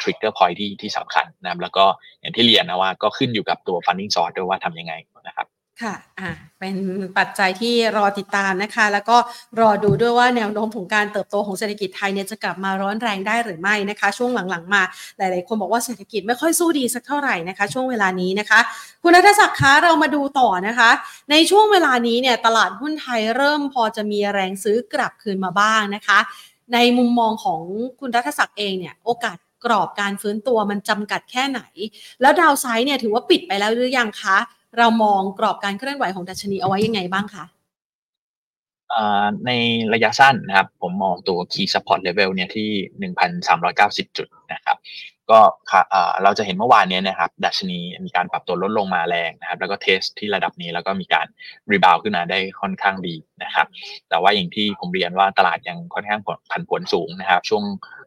[0.00, 1.84] trigger point ที่ที่สำคัญนะครับแล้วก็
[2.20, 4.94] อย่างที่เรียนนะว่าก็ขึ้นอยู่กับตัว funding source ด้วยว่าทำยังไง
[5.28, 5.48] นะครับ
[5.82, 6.74] ค่ะอ่าเป็น
[7.18, 9.16] ปัจจัยที่รอติดตามนะคะ แล้วก็
[9.60, 14.82] รอดูด้วยว่าแนวโน้มของการเติบโตของเศรษฐกิจไทยเนี่ยจะกลับมาร้อนแรงได้หรือไม่นะคะ ช่วงหลังๆมา
[15.18, 18.60] หลายๆคนบอกว่าเศรษฐกิจไม่ค่อยสู้ดีสักเท่าไหร่นะคะ ช่วงเวลานี้นะคะ
[19.02, 20.90] คุณนัทศักดิ์คะเรามาดูต่อนะคะ
[21.30, 26.18] ในช่วงเวลานี้เนี่ยตลาดหุ้นไทยเริ่มพอจะมีแรงซื้อกลับคืนมาบ้างนะคะ
[26.72, 27.60] ในมุมมองของ
[28.00, 31.60] คุณรัฐศักดิ์เองเนี่ยโอกาสกรอบการฟื้นตัวมันจำกัดแค่ไหน
[32.20, 34.36] แล้วดาวไซด์เนี่ยถือว่าปิดไปแล้วหรือยังคะ
[34.78, 37.44] เรามองกรอบการเคลื่อนไหวของดัชนีเอาไว้ยังไงบ้างคะ
[39.46, 39.50] ใน
[39.94, 43.10] ระยะสั้นนะครับ ผมมองตัว Key Support Level เนี่ยที่
[43.48, 44.76] 1,390 จุดนะครับ
[45.30, 45.40] ก็
[46.22, 51.26] เราจะเห็นเมื่อวานนี้นะครับดัชนีมีการปรับตัวลดลงมาแรงนะครับ แล้วก็เทสที่ระดับนี้แล้วก็มีการ
[51.70, 53.66] รีบาวขึ้นมาได้ค่อนข้างดีนะครับ
[54.08, 57.62] แต่ว่าอย่างที่ผมเรียนว่าตลาดยังค่อนข้างผันผวนสูงนะครับ ช่วง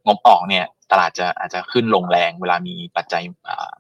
[0.06, 3.24] งบออกเนี่ยตลาดจะอาจจะขึ้นลงแรงเวลามีปัจจัย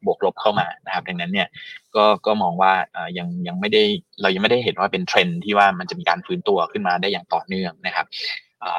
[0.05, 1.47] บวกลบเข้ามานะครับ ดังนั้นเนี่ย
[1.95, 2.73] ก็ก็มองว่า
[3.17, 3.83] ยังยังไม่ได้
[4.21, 8.05] เรายังไม่ได้เห็นว่าเป็นเทรนที่ว่ามันจะมีการฟื้นตัวขึ้นมาได้อย่างต่อเนื่องนะครับ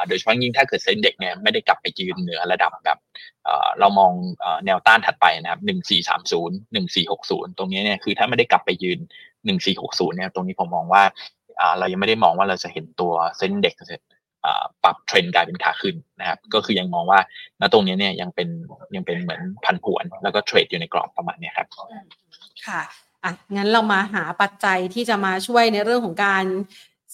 [0.07, 2.99] โดยเฉพาะยิ่งถ้าเกิดเซ็นเด็กเนี่ยไม่ได้กลับไปยืนเหนือระดับแบบ
[3.81, 4.13] เรามอง
[4.65, 8.99] แนวต้านถัดไปนะครับหนึ่งสี่สามศูนย์หนึ่งสี่หกศูนย์ตรงนี้เนี่ยคือถ้าไม่ได้กลับไปยืน
[9.47, 11.03] หนึ่งสี่หกศูนย์เนี่ยตรงนี้ผมมองว่า
[11.79, 13.75] เรายังไม่ได้มองว่าเราจะเห็นตัวเซ็นเด็ก
[14.85, 17.21] ปรับเทรนด์กลายเป็นขาขึ้นนะครับก็คือยังมองว่า
[17.61, 18.49] ณตรงนี้เนี่ยยังเป็น
[18.95, 21.69] ยังเป็นเหมือนพันผวน แล้วก็เทรดอยู่ในกรอบประมาณนี้ครับ
[22.67, 22.83] ค่ะ
[23.25, 26.45] อะงั้นเรามาหาปัจจัยที่จะมาช่วยในเรื่องของการ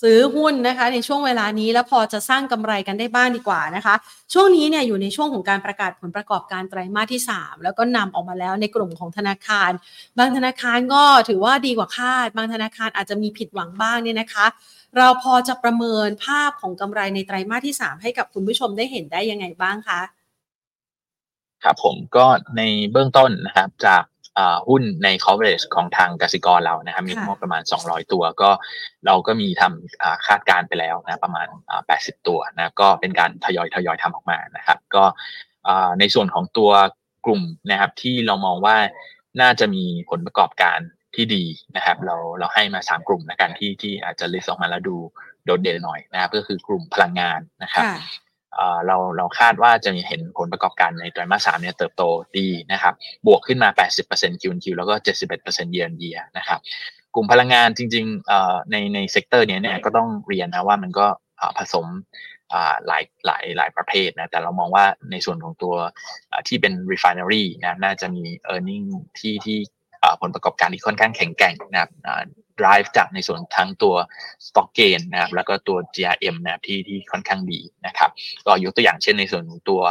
[0.02, 3.94] ซื้อหุ้นนะคะในช่วงเวลานี้แล้วพอจะสร้างกำไรกันได้บ้างดีกว่านะคะ
[4.32, 9.70] ช่วงนี้เนี่ยอยู่ในช่วงของการประกาศผลประกอบการไตรมาสที่ 3 แล้วก็นำออกมาแล้วในกลุ่มของธนาคาร
[10.18, 14.46] บางธนาคารก็ถือว่าดีกว่าคาด บางธนาคารอาจจะมีผิดหวังบ้างเนี่ยนะคะ
[14.96, 20.00] เราพอจะประเมินภาพของกำไรในไตรมาสที่ 3 ให้กับคุณผู้ชมได้เห็นได้ยังไงบ้างคะ
[21.64, 22.26] ครับผมก็
[22.56, 24.02] ในเบื้องต้นนะครับจาก
[24.68, 28.50] หุ้นใน coverage ของทางกสิกรเรานะครับ มีทั้งหมดประมาณ 200 ตัวก็
[29.06, 31.46] เราก็มีทำคาดการไปแล้วนะประมาณ
[31.86, 35.04] 80 ตัวนะก็เป็นการทยอยทยอยทำออกมานะครับ ก็
[36.00, 36.70] ในส่วนของตัว
[37.26, 38.76] กลุ่มนะครับที่เรามองว่า
[39.40, 40.78] น่าจะมีผลประกอบการ
[41.14, 41.44] ที่ดี
[41.76, 44.96] นะครับ เราเราให้มา 3 กลุ่มนะกันที่ที่อาจจะ list ออกมาแล้วดู
[45.44, 47.84] โดดเด่นหน่อยนะครับ ก็คือกลุ่มพลังงานนะครับ
[48.86, 52.02] เราเราคาดว่าจะเห็นผลประกอบการในไตรมาสสามเนี่ยเติบโต
[52.38, 52.94] ดีนะครับ
[53.26, 53.68] บวกขึ้นมา
[54.06, 54.94] 80% Q Q แล้วก็
[55.36, 56.60] 71% year on year นะครับ
[57.14, 61.06] กลุ่มพลังงานจริงๆในใน sector นี้เนี่ยก็ต้องเรียนนะว่ามันก็
[61.58, 61.86] ผสม
[62.86, 65.74] หลายหลายหลายประเภทนะ แต่เรามองว่าในส่วนของตัว
[66.48, 68.86] ที่เป็น refinery นะน่าจะมี e a r n i n g
[69.18, 69.58] ที่ที่
[70.20, 71.90] ผลประกอบการที่ค่อนข้างแข็งแกร่งนะครับ
[72.60, 73.94] drive จากในส่วนทั้งตัว
[74.46, 78.10] stock gain นะครับแล้วก็ตัว GRM นะครับที่ที่ค่อนข้างดีนะครับ
[78.46, 79.82] ก็ยกตัวอย่างเช่นในส่วนของตัว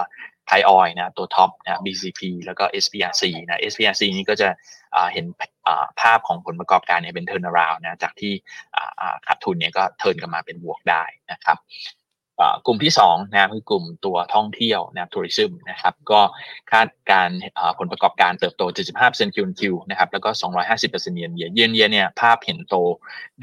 [0.47, 4.49] ไทยออยนะตัวท็อปนะ BCP แล้วก็ SPRC นะ SPRC นี้ก็จะ
[5.13, 5.25] เห็น
[6.01, 8.33] ภาพของผลประกอบการเนี่ยเป็น turnaround นะจากที่
[9.27, 11.57] ขาดทุนเนี่ยก็เทินกลับมาเป็นบวกได้นะครับ
[12.65, 16.21] กลุ่มที่2นะคือกลุ่มตัวท่องเที่ยวนะครับ tourism นะครับก็
[16.71, 17.29] คาดการณ์
[17.79, 18.63] ผลประกอบการเติบโต
[18.99, 20.29] 75% QQ นะครับแล้วก็
[20.73, 22.75] 250%เยียนเยียเยียนเยียเนี่ยภาพเห็นโต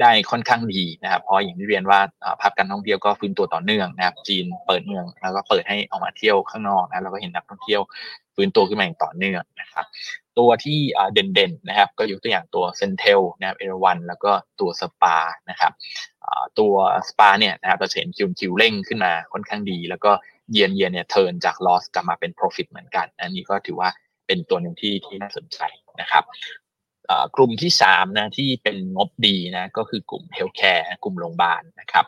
[0.01, 1.99] ได้ค่อนข้างดีนะครับเพราะอย่างที่เรียนว่า
[2.41, 7.81] ภาพการท่องเที่ยวก็ฟื้นตัวต่อเนื่องนะครับจีนเปิดเมืองแล้วก็เปิดให้ออกมาเที่ยวข้างนอกนะเราก็เห็นนักท่องเที่ยว
[8.35, 9.85] ฟื้นตัวขึ้นมาอย่างต่อเนื่องนะครับ
[10.39, 10.79] ตัวที่
[11.13, 15.17] เด่นๆนะครับก็ยกตัวอย่างตัว CENTEL นะครับเอราวันแล้วก็ตัวสปา
[15.49, 15.71] นะครับ
[16.59, 16.73] ตัว
[17.09, 20.11] สปาเนี่ยนะครับเราเห็น QQ เร่งขึ้นมาค่อนข้างดี แล้วก็
[20.51, 23.89] year on year เนี่ย turn จาก loss กลับมาเป็น profit เหมือนกัน อันนี้ก็ถือว่า
[24.27, 25.59] เป็นตัวหนึ่งที่ที่น่าสนใจ
[26.01, 26.23] นะครับ
[27.35, 32.05] กลุ่มที่3นะที่เป็นงบดีนะก็คือกลุ่ม healthcare กลุ่มโรงพยาบาลนะครับ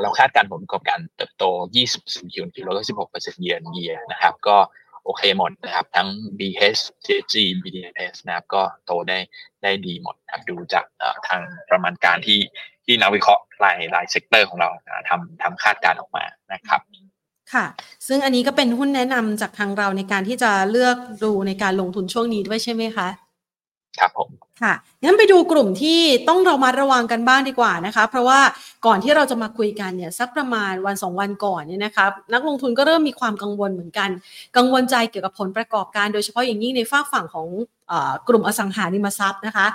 [0.00, 1.44] เราคาดการณ์ผลประกอบการเติบโต
[1.90, 2.82] 20% QQ แล้วก็
[3.12, 4.56] 16%เยียนเยียนะครับก็
[5.04, 6.08] โอเคหมดนะครับ ทั้ง
[6.38, 9.18] BH TG BDS นะครับก็โตได้
[9.62, 10.84] ได้ดีหมดนะครับดูจาก
[11.28, 12.40] ทางประมาณการที่
[12.88, 14.68] ที่นักวิเคราะห์หลายหลาย sector ของเรา
[15.08, 16.80] ทำทำคาดการออกมานะครับ
[17.52, 17.66] ค่ะ
[18.06, 23.08] ซึ่งอันนี้ก็เป็นหุ้นแนะนำจากทางเราในการที่จะเลือกดูในการลงทุนช่วงนี้ด้วยใช่ไหมคะ
[23.98, 24.30] ครับผม
[24.62, 28.40] ค่ะ งั้นไปดูกลุ่มที่ต้องเรามาระวังกันบ้างดีกว่านะคะ เพราะว่า
[28.86, 34.10] ก่อนที่เราจะมาคุยกันเนี่ยสักประมาณวันสองวันก่อนเนี่ยนะครับนักลงทุนก็เริ่มมีความกังวลเหมือนกัน
[34.56, 37.48] กังวลใจเกี่ยวกับผลประกอบการ โดยเฉพาะอย่างยิ่งในฝากฝั่งของ
[37.90, 37.92] อ
[38.28, 39.66] กลุ่มอสังหาริมทรัพย์นะคะ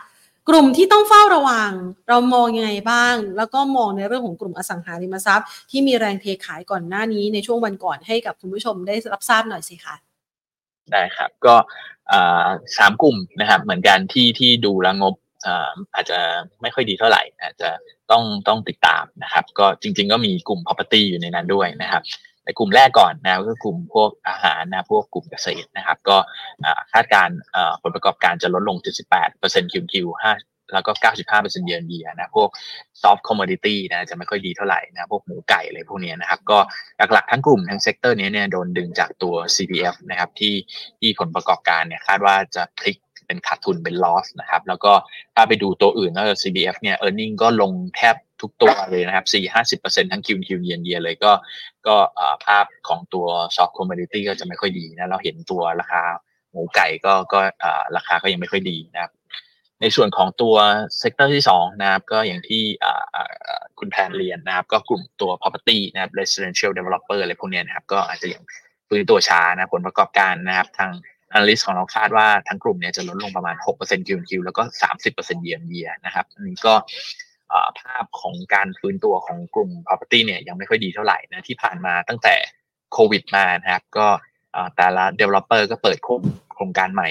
[0.50, 1.72] กลุ่มที่ต้องเฝ้าระวัง
[2.10, 9.96] เรามองยังไงบ้าง แล้วก็มองในเรื่องของกลุ่มอสังหาริมทรัพย์ ที่มีแรงเทขายก่อนหน้านี้ในช่วงวันก่อนให้กับคุณผู้ชมได้รับทราบหน่อยสิคะ
[10.92, 11.56] ได้ครับ ก็
[12.78, 15.14] สามกลุ่มนะครับ เหมือนกันที่ที่ดูแลงบ
[15.94, 16.20] อาจจะ
[16.62, 17.70] ไม่ค่อยดีเท่าไหร่ อาจจะ
[18.12, 22.02] ต้องต้องติดตามนะครับ ก็จริง ๆ ก็มีกลุ่ม property อยู่ในนั้นด้วยนะครับ
[22.46, 26.18] ในกลุ่มแรกก่อนนะก็กลุ่มพวกอาหารนะพวกกลุ่มเกษตรนะครับ ก็
[26.94, 27.30] คาดการ
[27.82, 28.78] ผลประกอบการจะลดลง
[29.26, 29.94] 78% QQ
[30.34, 30.92] 5แล้วก็
[31.30, 32.50] 95%เยือนเยียนะ พวก
[33.02, 36.58] soft commodity นะ จะไม่ค่อยดีเท่าไหร่นะ พวกหมูไก่อะไรพวกนี้นะครับ ก็
[37.14, 40.56] หลักๆทั้งกลุ่มทั้ง sector นี้เนี่ยโดนดึงจากตัว CPF นะครับ ที่
[41.00, 42.98] ที่ผลประกอบการเนี่ยคาดว่าจะพลิก
[43.34, 44.94] เป็นขาดทุนเป็น loss นะครับ แล้วก็
[45.36, 51.32] ถ้าไปดูตัวอื่นก็ CBF เนี่ย earning ก็ลงแทบทุกตัวเลยนะครับ 4 50 ทั้ง Q Q เยียนเยียเลยก็
[51.88, 51.96] ก็
[52.46, 56.02] ภาพของตัว soft commodity ก็จะไม่ค่อยดีนะ เราเห็นตัวราคา
[56.52, 57.40] หมูไก่ก็ก็
[57.96, 59.12] ราคาก็ยังไม่ค่อยดีนะครับ
[59.82, 60.56] ในส่วนของตัว
[61.00, 62.64] sector ที่2นะครับ ก็อย่างที่
[63.80, 68.42] คุณแพนเรียนนะครับ ก็กลุ่มตัว property นะครับ residential developer อะไรพวกนี้นะครับ ก็อาจจะยัง
[68.88, 70.92] ฟื้นตัวช้านะผลประกอบการนะครับทาง
[71.36, 74.62] a n a l y s ของเราคาดว่าทั้งกลุ่มเนี่ยจะลดลงประมาณ 6% Q Q แล้วก็
[75.04, 76.74] 30%เยียร์เยียนะครับอันนี้ก็
[77.80, 82.36] ภาพของการฟื้นตัวของกลุ่ม property เนี่ยยังไม่ค่อยดีเท่าไหร่นะที่ผ่านมาตั้งแต่
[82.94, 84.08] โควิดมานะครับ ก็
[84.76, 87.08] แต่ละ developer ก็เปิดโคโครงการใหม่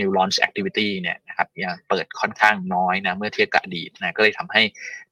[0.00, 4.62] new launch activity เนี่ยนะครับยังเปิดค่อนข้างน้อยนะเมื่อเทียบกับอดีตนะก็เลยทำให้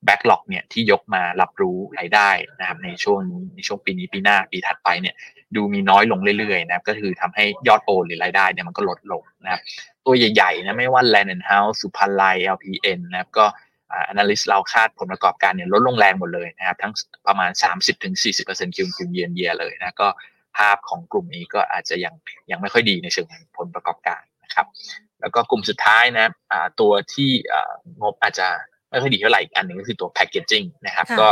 [0.06, 3.20] backlog เนี่ยที่ยกมารับรู้รายได้นะครับในช่วง
[3.54, 5.14] ในช่วงปีนี้ปีหน้าปีถัดไปเนี่ย
[5.56, 9.60] ดูมีน้อยลงเรื่อยๆนะครับก็คือทำให้ยอดโอนหรือรายได้เนี่ยมันก็ลดลงนะครับ
[10.04, 12.24] ตัวใหญ่ๆนะไม่ว่า Land and House สุพันไล
[12.56, 13.46] LPN นะครับก็
[14.12, 16.92] analyst เราคาดผลประกอบการเนี่ยลดลงแรงหมดเลยนะครับทั้ง
[17.26, 17.50] ประมาณ
[18.14, 20.08] 30-40%คิวคิวเยียนเยียเลยนะก็
[20.56, 22.14] ภาพของกลุ่มนี้ก็อาจจะยัง
[22.50, 24.66] ยังไม่ค่อยดีในเชิงผลประกอบการนะครับ
[25.20, 26.26] แล้วก็กลุ่มสุดท้ายนะ
[26.80, 27.30] ตัวที่
[28.02, 28.46] งบอาจจะ
[28.90, 31.28] ไม่ค่อยดีเท่าไหร่อีกอันหนึ่งก็คือตัวแพคเกจจิ้งนะครับ ก็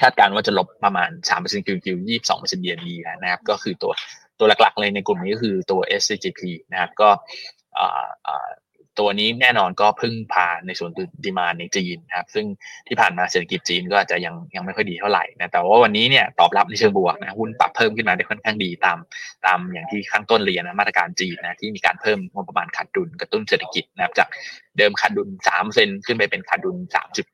[0.00, 1.96] คาดการณ์ว่าจะลบประมาณ3%คิวคิว
[2.30, 3.92] 22%เยนดีนะครับ ก็คือตัว
[4.38, 6.40] ตัวหลักๆเลยในกลุ่มนี้ก็คือตัว SCGP
[6.72, 7.08] นะครับ ก็
[8.98, 10.90] ตัวนี้แน่นอนก็พึ่งพาในส่วน
[11.24, 12.46] ดีมาในจีนนะครับ ซึ่ง
[12.88, 18.98] ที่ผ่านมาเศรษฐกิจจีนก็อาจจะยังยังไม่ค่อยดีเท่าไหร่นะแต่ว่าวันนี้เนี่ยตอบรับในเชิงบวกนะหุ้นปรับเพิ่มขึ้นมาได้ค่อนข้างดีตาม
[19.46, 24.28] ตามอย่างที่ข้างต้นเรียนนะมาตรการจีนนะที่มีการเพิ่มงบประมาณขาดดุลกระตุ้นเศรษฐกิจนะครับจาก
[24.78, 26.76] เดิมขาดดุล3เซนขึ้นไปเป็นขาดดุล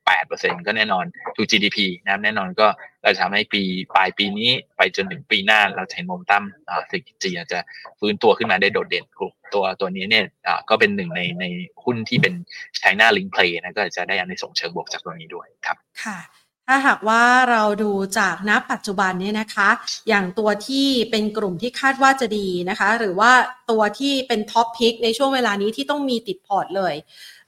[0.05, 2.67] 3.8%ก็แน่นอน to GDP นะครับแน่นอนก็
[3.03, 3.61] เราจะทำให้ปี
[3.95, 6.43] ปลายปีนี้ไปจนถึงปีหน้าเราจะเห็นโมเมนตัม
[6.87, 7.59] เศรษฐกิจจีนจะ
[7.99, 10.25] ฟื้นตัวขึ้นมาได้โดดเด่นกลุ่มตัวตัวนี้เนี่ย
[10.69, 11.45] ก็เป็นหนึ่งในใน
[11.83, 12.33] หุ้นที่เป็น
[12.79, 16.19] China Link Play นะก็จะได้อานิสงส์เชิงบวกจากตัวนี้ด้วยครับค่ะ
[16.67, 19.69] ถ้าหากว่าเราดูจากณปัจจุบันเนี้นะคะ
[20.07, 23.31] อย่างตัวที่เป็นกลุ่มที่คาดว่าจะดีนะคะ หรือว่า
[23.71, 26.93] ตัวที่เป็น top pick ในช่วงเวลานี้ที่ต้องมีติดพอร์ตเลย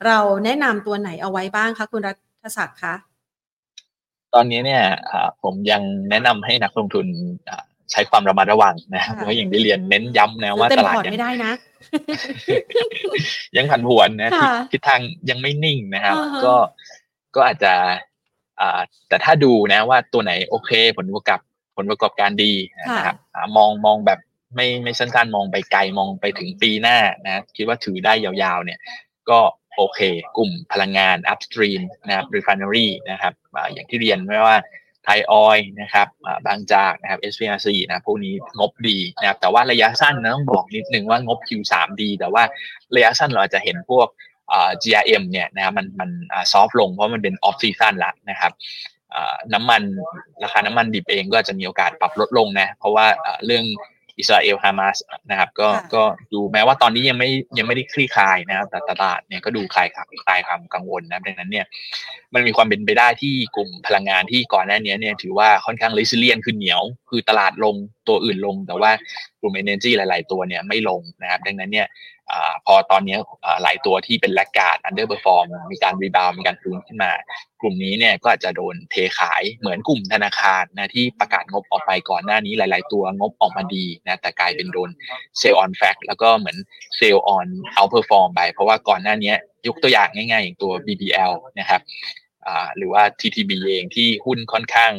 [0.08, 2.96] เราแนะนำตัวไหนเอาไว้บ้างคะคุณรัฐศักดิ์คะ
[4.34, 4.84] ตอนนี้เนี่ย
[5.44, 7.06] ผมยังแนะนำให้นักลงทุน
[7.92, 11.54] ใช้ความระมัดระวังนะครับเพราะอย่างที่เรียนเน้นย้ำนะว่าตลาดยังไม่ได้นะ
[13.58, 14.30] ยังผันผวนนะ
[14.72, 16.56] ทิศทางยังไม่นิ่งนะครับ ก็
[17.36, 17.74] ก็อาจจะ
[18.60, 21.40] อ่าแต่ถ้าดูนะว่าตัวไหนโอเค ผลประกอบ
[21.78, 23.16] ผลประกอบการดีนะครับ
[23.58, 24.20] มองมองแบบ
[24.56, 28.80] ไม่ไม่สั้นๆมองไปไกลมองไปถึงปีหน้านะ คิดว่าถือได้ยาวๆ เนี่ย
[29.30, 29.40] ก็
[29.78, 30.00] โอเค
[30.38, 33.34] กลุ่มพลังงาน upstream นะครับ refinery นะครับ
[33.74, 34.58] อย่างที่เรียนไม่ว่า
[35.04, 36.08] ไทยออยล์นะครับ
[36.48, 42.44] บางจากนะครับ SPRC นะพวกนี้งบดีนะครับแต่ว่าระยะสั้นนะต้องบอกนิดนึงว่างบ Q3 ดีแต่ว่า
[42.96, 44.08] ระยะสั้นเราอาจจะเห็นพวก
[44.84, 46.10] GRM เนี่ยนะครับมันมัน
[46.52, 48.52] soft ลงเพราะมันเป็น off season ละนะครับ
[49.54, 49.82] น้ำมัน
[50.44, 53.06] ราคาน้ำมันดิบเองก็จะมีโอกาสปรับลดลงนะเพราะว่า
[53.46, 53.66] เรื่อง
[54.20, 54.98] อิสราเอลฮามาส
[55.30, 59.88] นะครับ ก็ก็ดูแม้ว่าตอนนี้ยังไม่ยังไม่ได้คลี่คลายนะครับแต่ตลาดเนี่ยก็ดูคลาย
[60.26, 61.66] คลายความกังวลนะดังนั้นเนี่ย
[62.34, 67.76] มันมีความเป็นไปได้ที่กลุ่มพลังงานที่ก่อนหน้านี้เนี่ยถือว่าค่อนข้าง resilient คือเหนียว คือตลาดลง
[68.08, 68.92] ตัวอื่นลง แต่ว่า
[69.40, 72.15] กลุ่ม Energy หลาย ๆ ตัวเนี่ยไม่ลงนะครับ ดังนั้นเนี่ยอ
[72.66, 73.18] พอตอนนี้
[73.62, 77.12] หลายตัวที่เป็น laggard underperform มีการ rebound มีการฟื้นขึ้นมา
[77.62, 84.90] กลุ่มนี้เนี่ยก็อาจจะโดนเทขายเหมือนกลุ่มธนาคารนะที่ประกาศงบออกไปก่อนหน้านี้หลาย ๆ ตัวงบออกมาดีนะแต่กลายเป็นโดน
[85.40, 86.58] sell on fact แล้วก็เหมือน
[86.98, 89.34] sell on outperform ไป เพราะว่าก่อนหน้านี้
[89.68, 91.82] ยกตัวอย่างง่าย ๆ อย่างตัว BBL นะครับ
[92.78, 94.92] หรือว่า TTB เองที่หุ้นค่อนข้าง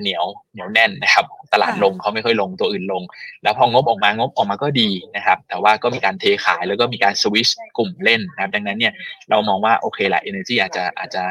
[0.00, 3.02] เหนียวเหนียวแน่นนะครับ ตลาดลงเขาไม่ค่อยลงตัวอื่นลง
[3.42, 8.92] แล้วพองบออกมางบออกมาก็ดีนะครับ แต่ว่าก็มีการเทขายแล้วก็มีการสวิชกลุ่มเล่นนะครับ ดังนั้นเนี่ย
[9.30, 11.22] เรามองว่าโอเคแหละ Energy อาจจะอาจจะ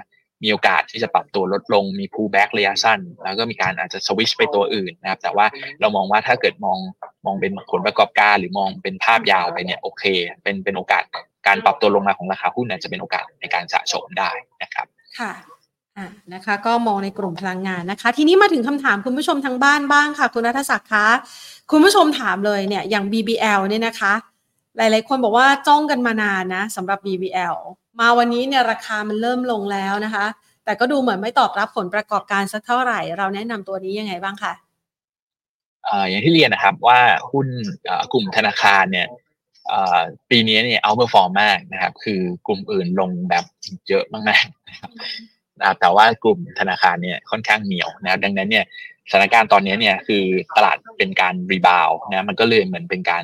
[0.43, 5.45] มีโอกาสที่จะปรับตัวลดลงมี pullback ระยะสั้น แล้วก็มีการอาจจะสวิชไปตัวอื่นนะครับ แต่ว่า
[5.79, 6.77] เรามองว่าถ้าเกิดมอง
[7.25, 10.03] มองเป็นผลประกอบการหรือมองเป็นภาพยาวไปเนี่ยโอเค
[10.43, 11.03] เป็นเป็นโอกาส
[11.47, 14.31] การปรับตัวลงมาของราคาหุ้นอาจจะเป็นโอกาสในการสะสมได้
[14.63, 14.87] นะครับ
[15.19, 15.33] ค่ะ
[15.97, 21.07] อ่านะคะก็มองในกลุ่มพลังงานนะคะ ทีนี้มาถึงคำถามคุณผู้ชมทางบ้านบ้างค่ะ คุณรัฐศักดิ์คะ
[21.71, 24.13] คุณผู้ชมถามเลยเนี่ยอย่าง BBL เนี่ยนะคะ
[24.77, 27.55] หลาย ๆ คนบอกว่าจ้องกันมานานนะสำหรับ BBL
[27.99, 30.25] มาวันนี้เนี่ยราคามันเริ่มลงแล้วนะคะ
[30.65, 34.53] แต่ก็ดูเหมือนไม่ตอบรับผลประกอบการสักเท่าไหร่ เราแนะนำตัวนี้ยังไงบ้างคะ
[36.09, 36.99] อย่างที่เรียนนะครับว่า
[37.31, 37.47] หุ้น
[38.13, 39.07] กลุ่มธนาคารเนี่ย
[40.29, 43.45] ปีนี้เนี่ย outperform มากนะครับ คือกลุ่มอื่นลงแบบ
[43.87, 44.91] เยอะมากๆนะครับ
[45.79, 48.65] แต่ว่ากลุ่มธนาคารเนี่ยค่อนข้างเหนียวนะดังนั้นเนี่ย
[49.11, 50.23] สถานการณ์ตอนนี้เนี่ยคือ
[50.55, 53.23] ตลาดเป็นการ rebound นะมันก็เลยเหมือนเป็นการ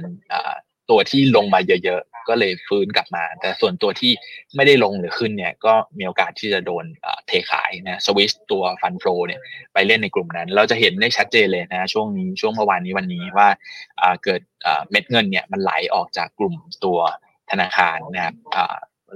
[0.90, 4.12] ตัวที่ลงมาเยอะๆ ก็เลยฟื้นกลับมา แต่ส่วนตัวที่
[4.56, 6.86] ไม่ได้ลงหรือขึ้นเนี่ยก็มีโอกาสที่จะโดน
[7.28, 9.40] เทขายนะสวิชตัว fund flow เนี่ย
[9.74, 13.48] ไปเล่นในกลุ่มนั้น เราจะเห็นได้ชัดเจนเลยนะช่วงนี้ช่วงเมื่อวานนี้วันนี้ว่า
[14.24, 14.42] เกิด
[14.90, 17.00] เม็ดเงินเนี่ยมันไหลออกจากกลุ่มตัว
[17.52, 18.36] ธนาคารนะครับ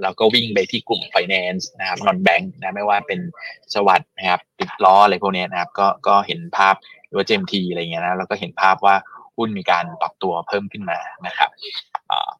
[0.02, 3.20] เราก็วิ่งไปที่กลุ่ม finance นะครับนอนแบงค์นะไม่ว่าเป็น
[3.74, 6.74] สวัสด์นะครับติดล้ออะไรพวกนี้นะครับ ก็ก็เห็นภาพ
[7.06, 8.96] หรือว่า GMT อะไรเงี้ยนะเราก็เห็นภาพว่า
[9.36, 11.50] หุ้นมีการปรับตัวเพิ่มขึ้นมานะครับ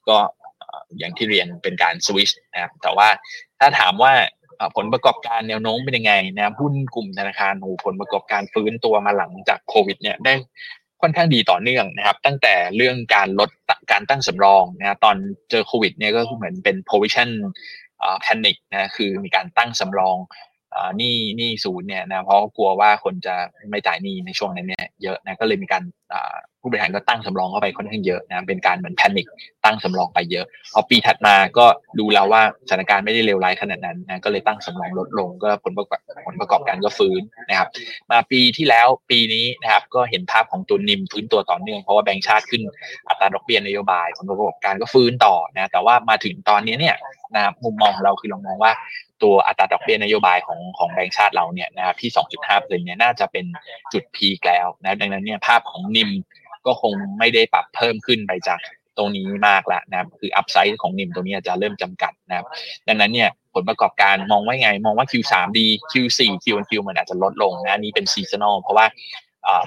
[0.08, 0.16] ก็
[0.98, 3.08] อย่างที่เรียนเป็นการสวิชนะครับแต่ว่า
[3.58, 4.12] ถ้าถามว่า
[4.76, 10.32] ผลประกอบการแนวโน้มเป็นยังไงนะครับหุ้นกลุ่มธนาคารหูผลประกอบการฟื้นตัวมาหลังจากโควิดเนี่ยได้
[11.02, 13.50] ค่อนข้างดีต่อเนื่องนะครับ ตั้งแต่เรื่องการลด
[13.92, 15.16] การตั้งสำรองนะตอน
[15.50, 17.30] เจอโควิดเนี่ยก็เหมือนเป็น provision
[18.24, 20.16] panic นะคือมีการตั้งสำรอง
[20.96, 23.34] หนี้หนี้ศูนย์เนี่ยนะเพราะกลัวว่าคนจะ
[23.70, 25.82] ไม่จ่ายหนี้ในช่วงนั้นเนี่ยเยอะนะก็เลยมีการ
[26.60, 29.26] ผู้บริหารก็ตั้งสำรองเข้าไปค่อนข้างเยอะนะเป็นการเหมือนแพนิค
[29.64, 31.66] ตั้งสำรองไปเยอะพอปีถัดมาก็
[31.98, 37.68] ดูแล้วว่าสถานการณ์ไม่ได้เลวร้ายขนาดนั้นนะก็เลยตั้งสำรองลดลงก็ผลประกอบผลประกอบการก็ฟื้นนะครับ
[38.10, 42.62] มาปีที่แล้วปีนี้นะครับก็เห็นภาพของตัวนิมฟื้นตัวต่อเนื่องเพราะว่าแบงก์ชาติขึ้น
[43.08, 46.96] อัตราดอกเบี้ยนโยบายผลประกอบการก็ฟื้นต่อนะแต่ว่ามาถึงตอนนี้เนี่ย
[47.34, 48.72] นะมุมมองเราคือเรามองว่า
[49.22, 53.46] ตัวอัตราดอกเบี้ยนโยบายของของแบงก์ชาติเราเนี่ยนะครับที่ 2.5%เซ็นต์เนี่ยน่าจะเป็น
[53.92, 56.10] จุดพีคแล้วนะดังนั้นเนี่ยภาพของนิม
[56.66, 58.60] ก็คงไม่ได้ปรับเพิ่มขึ้นไปจาก
[58.96, 62.46] ตรงนี้มากแล้วนะครับคือ upside ของ NIM ตรงนี้จะเริ่มจำกัดนะครับ
[62.88, 68.86] ดังนั้นเนี่ยผลประกอบการมองว่าไง มองว่า Q3 ดี Q4 Q1Q มันอาจจะลดลงนะอันนี้เป็น seasonal เพราะว่า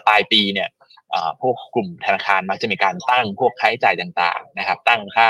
[0.07, 0.69] ปลายปีเนี่ย
[1.41, 5.29] พวกกลุ่มธนาคารมักจะมีการตั้งพวกค่าใช้จ่ายต่างๆนะครับ ตั้งค่า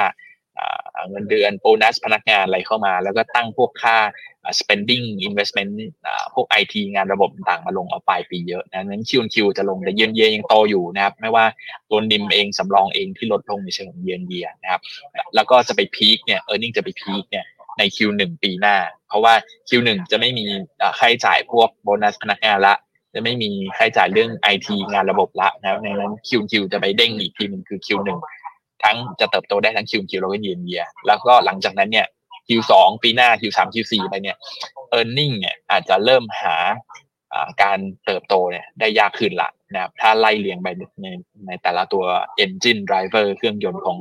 [1.10, 3.98] เงินเดือนโบนัสพนักงานอะไรเข้ามา แล้วก็ตั้งพวกค่า
[4.60, 5.74] spending investment
[6.34, 11.46] พวก IT งานระบบต่างมาลงเอาปลายปีเยอะนะนั้น Q1Q จะลงแต่เยือนเยียยังโตอยู่นะครับ ไม่ว่า
[11.90, 14.82] ตัว NIM เองสำรองเองที่ลดลงในเชิงเยือนเยียนะครับ
[15.36, 17.46] แล้วก็จะไปพีคเนี่ย earning จะไปพีคเนี่ย
[17.78, 18.76] ใน Q1 ปีหน้า
[19.08, 19.34] เพราะว่า
[19.70, 20.46] Q1 จะไม่มี
[21.00, 22.76] ค่าใช้จ่ายพวกโบนัสพนักงานละ
[23.14, 28.10] จะไม่มีค่าใช้จ่ายเรื่อง IT งานระบบละนะในนั้น Q1 จะไปเด้งอีกทีหนึ่งคือ Q1
[28.84, 32.08] ทั้งจะเติบโตได้ทั้ง Q1Q แล้วก็เยือนเยียแล้วก็หลังจากนั้นเนี่ย
[32.48, 34.38] Q2 ปีหน้า Q3 Q4 ไปเนี่ย
[34.98, 36.56] e a r n i n g เนี่ยอาจจะเริ่มหา
[37.64, 40.68] การเติบโตเนี่ยได้ยากขึ้นละนะครับถ้าไล่เรียงไป
[41.02, 41.08] ใน
[41.48, 42.04] ในแต่ละตัว
[42.44, 43.98] engine driver เครื่องยนต์ของ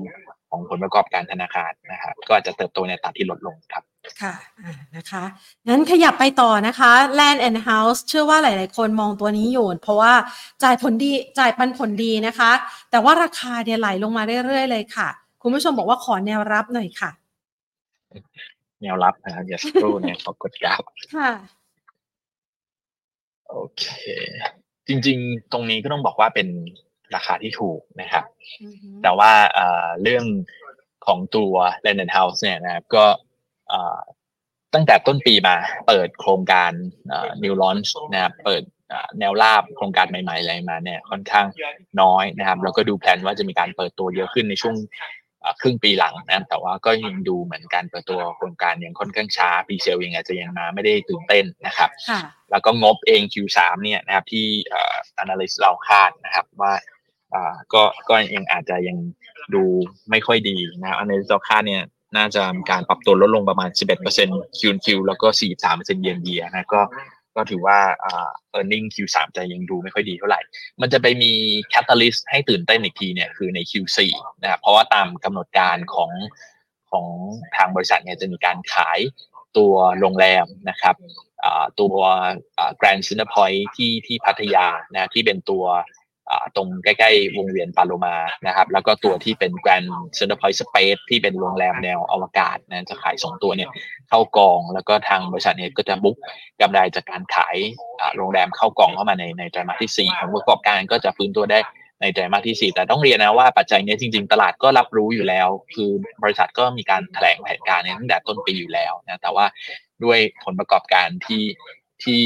[0.50, 3.84] ของผลประกอบการธนาคารนะครับก็อาจจะเติบโตในตัดที่ลดลงครับ
[4.22, 5.24] ค่ะะนะคะ
[5.68, 10.12] งั้นขยับไปต่อนะคะ Land and House เชื่อว่าหลาย ๆ คนมองตัวนี้อยู่ เพราะว่า
[10.62, 12.50] จ่ายผลดีจ่ายปันผลดีนะคะ
[12.90, 15.08] แต่ว่าราคาเนี่ยไหลลงมาเรื่อย ๆ เลยค่ะ
[15.42, 17.10] คุณผู้ชมบอกว่าขอแนวรับหน่อยค่ะ
[18.82, 20.82] แนวรับนะครับอย่าสักครู่เนี่ยขอกดกราฟ
[21.16, 21.30] ค่ะ
[23.48, 23.84] โอเค
[24.88, 26.48] จริง ๆ ตรงนี้ก็ต้องบอกว่าเป็น
[27.14, 28.24] ราคาที่ถูกนะครับ
[29.02, 29.32] แต่ว่า
[30.02, 30.24] เรื่อง
[31.06, 33.04] ของตัว Land and House เนี่ยนะครับก็
[34.74, 36.72] ตั้งแต่ต้นปีมาเปิดโครงการ
[37.42, 38.62] New Launch นะครับเปิด
[39.18, 41.46] แนวราบโครงการใหม่ๆอะไรมาเนี่ยค่อนข้าง
[42.02, 44.76] น้อยนะครับแล้วก็ดูแผนว่าจะมีการเปิดตัวเยอะขึ้นในช่วง
[45.60, 51.90] ครึ่งปีหลังนะแต่ว่าก็ยังดูเหมือนการเปิดตัวโครงการยังค่อนข้างช้าปีเซลยังอาจจะยังมาไม่ได้ตื่นเต้นนะครับ
[52.50, 54.46] แล้วก็งบเอง Q3 เนี่ยนะครับที่
[55.22, 56.72] analyst เราคาดนะครับว่า
[57.72, 58.96] ก็ก็ยังอาจจะยัง
[59.54, 59.64] ดู
[60.10, 61.82] ไม่ค่อยดีนะครับ analyst เราคาเนี่ย
[62.16, 63.70] น่าจะมีการปรับตัวลดลงประมาณ
[64.14, 65.28] 11% Q Q แล้วก็
[65.66, 66.80] 43%เยนเยียนะก็
[67.36, 70.40] ก็ถือว่าอ่า earning Q3 จะยังดูไม่ค่อยดีเท่าไหร่
[70.80, 71.32] มันจะไปมี
[71.72, 73.98] catalyst ให้ตื่นเต้นอีกทีเนี่ยคือใน Q4
[74.42, 76.10] นะครับเพราะว่าตามกำหนดการของ
[76.90, 77.06] ของ
[77.56, 78.98] ทางบริษัทเนี่ยจะมีการขาย
[79.56, 80.96] ตัวโรงแรมนะครับ
[81.80, 81.94] ตัว
[82.80, 85.64] Grand Center Point ที่ที่พัทยานะที่เป็นตัว
[86.56, 88.16] ตรงใกล้ๆ วงเวียนปาโลมา
[88.46, 93.70] นะครับ แล้วก็ตัวที่เป็น Grand Center Point Space ที่เป็นโรงแรมแนวอวกาศนะจะขายสองตัวเนี่ย
[94.08, 96.16] เข้ากอง แล้วก็ทางบริษัทเนี่ยก็จะบุ๊ก
[96.60, 97.56] กำไรจากการขาย
[98.16, 101.58] โรงแรมเข้ากองเข้ามาในในไตรมาสที่ 4 ของประกอบการก็จะฟื้นตัวได้
[102.00, 105.90] ในไตรมาสที่ 4 แต่ต้องเรียนนะว่าปัจจัยนี้จริง ๆ ตลาดก็รับรู้อยู่แล้ว คือ
[106.22, 109.46] บริษัทก็มีการแถลงแผนการเนี่ยตั้งแต่ต้นปีอยู่แล้วนะแต่ว่า
[110.04, 111.44] ด้วยผลประกอบการที่
[112.04, 112.20] ที่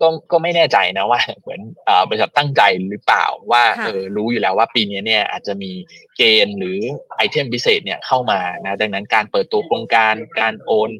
[0.00, 1.60] ก็ก็ไม่แน่ใจนะว่า เหมือน
[2.08, 5.72] บริษัทตั้งใจหรือเปล่าว่าเออรู้อยู่แล้วว่าปีนี้เนี่ยอาจจะมี
[6.16, 6.78] เกณฑ์หรือ
[7.16, 10.90] ไอเทมพิเศษเนี่ยเข้ามานะดังนั้นการเปิดตัวโครงการการโอน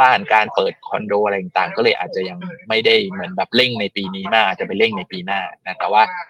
[0.00, 2.38] บ้านการเปิดคอนโดอะไรต่างๆ ก็เลยอาจจะยัง
[2.68, 6.24] ไม่ได้เหมือนแบบเร่งในปีนี้มากอาจจะไปเร่งในปีหน้านะแต่ว่าอ่า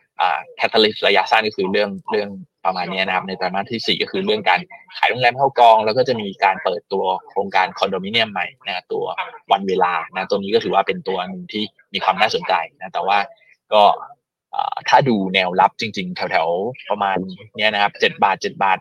[0.57, 2.29] แคตตาลิสระยะสั้นก็คือเรื่องเรื่อง
[2.65, 4.61] ประมาณนี้นะครับ ในไตรมาสที่ 4 ก็คือเรื่องการ
[4.97, 9.05] ขายโรงแรมเข้ากอง แล้วก็จะมีการเปิดตัวโครงการคอนโดมิเนียมใหม่นะตัว
[9.53, 11.63] วันเวลานะตัวนี้ก็ถือว่าเป็นตัวหนึ่งที่
[11.95, 13.19] มีความน่าสนใจนะแต่ว่า
[13.73, 13.83] ก็
[14.89, 17.17] ถ้าดูแนวรับจริง ๆ แถวๆประมาณ
[17.57, 18.79] เนี้ยนะครับเจ็ดบาทเจ็ดบาท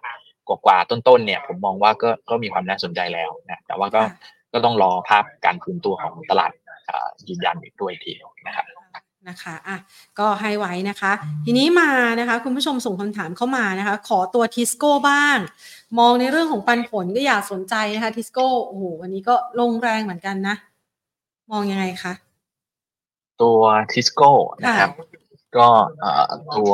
[0.48, 4.02] กว่าๆต้นๆเนี่ย ผมมองว่าก็ก็มีความน่าสนใจแล้วนะแต่ว่าก็
[4.54, 6.52] ก็ต้องรอภาพการฟื้นตัวของตลาด
[7.28, 8.14] ยืนยันอีกด้วยที
[8.48, 8.66] นะครับ
[9.30, 9.78] นะคะอะ
[10.20, 11.12] ก็ให้ไว้นะคะ
[11.46, 15.38] ทีนี้มานะคะ คุณผู้ชมส่งคำถามเข้ามานะคะ ขอตัวทิสโก้บ้าง
[16.00, 20.56] มองในเรื่องของปันผลก็อยากสนใจนะคะทิสโก้โอ้โหวันนี้ก็ลงแรงเหมือนกันนะ
[21.52, 22.14] มองยังไงคะ
[23.42, 23.60] ตัว
[23.92, 24.32] ทิสโก้
[24.64, 24.92] นะครับ
[25.58, 25.68] ก็
[26.58, 26.74] ตัว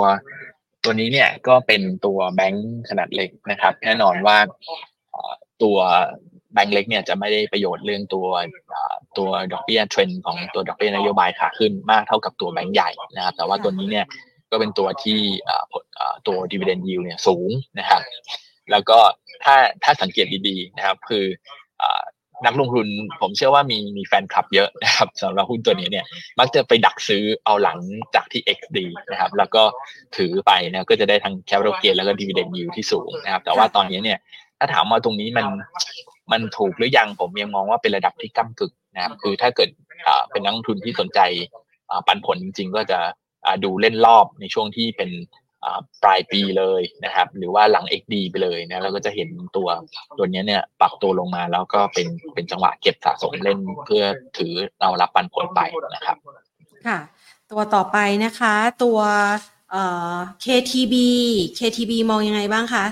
[0.83, 4.37] ตัวนี้เนี่ยก็เป็นตัวแบงค์ขนาดเล็กนะครับ แน่นอนว่า
[5.63, 5.77] ตัว
[6.53, 8.27] แบงก์เล็กเนี่ยจะไม่ได้ประโยชน์เรื่องตัว
[9.17, 14.05] ตัวดอกเบี้ยเทรนด์ของตัวดอกเบี้ยนโยบายขาขึ้นมากเท่ากับตัวแบงก์ใหญ่นะครับ แต่ว่าตัวนี้เนี่ย
[14.51, 15.19] ก็เป็นตัวที่
[16.27, 17.49] ตัว dividend yield เนี่ยสูง
[17.79, 18.01] นะครับ
[18.71, 18.97] แล้วก็
[19.43, 21.25] ถ้าถ้าสังเกตดีๆนะครับ คือ
[22.45, 22.87] นักลงทุน
[23.21, 26.05] ผมเชื่อว่ามีมีแฟนคลับเยอะนะครับสำหรับหุ้นตัวนี้เนี่ย
[26.39, 27.77] มักจะไปดักซื้อเอาหลัง
[28.15, 28.77] จากที่ XD
[29.11, 29.63] นะครับ แล้วก็
[30.17, 34.19] ถือไปนะก็จะได้ทั้ง capital gain แล้วก็ dividend yield ที่สูงนะครับ แต่ว่าตอนนี้เนี่ย
[34.59, 35.45] ถ้าถามว่าตรงนี้มัน
[36.31, 39.69] มันถูกหรือยังผมยังมองว่าเป็นระดับที่ก้ากึกนะครับคือถ้าเกิด
[40.31, 41.19] เป็นนักลงทุนที่สนใจ
[42.07, 42.99] ปันผลจริง ๆ ก็จะ
[43.63, 45.11] ดูเล่นรอบในช่วงที่เป็น
[46.03, 49.67] ปลายปีเลยนะครับ หรือว่าหลัง XD ไปเลยนะเราก็จะเห็นตัว
[50.17, 54.03] ตัวนี้เนี่ยปรับตัวลงมาแล้วก็เป็นเป็นจังหวะเก็บสะสมเล่นเพื่อ
[54.37, 55.61] ถือเรารับปันผลไป
[55.95, 56.17] นะครับ
[56.87, 56.99] ค่ะ
[57.51, 58.53] ตัวต่อไปนะคะ
[58.83, 58.99] ตัว
[60.45, 60.95] KTB
[61.59, 62.85] KTB มองยังไงบ้างคะ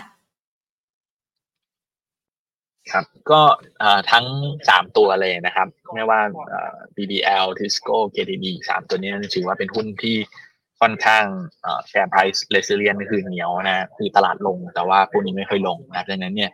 [2.94, 3.42] ครับก็
[4.12, 4.26] ทั้ง
[4.70, 6.20] สามตัวเลยนะครับ ไม่ว่า
[6.96, 10.18] BBL Tisco KTB สามตัวนี้ถือว่าเป็นหุ้นที่
[10.82, 11.26] ค่อนข้าง
[11.88, 16.52] แชร์ไพรซ์เลสเลียนคือเหนียวนะคือตลาดลงแต่ว่าพวกนี้ไม่ค่อยลงนะดังนั้นเนี่ย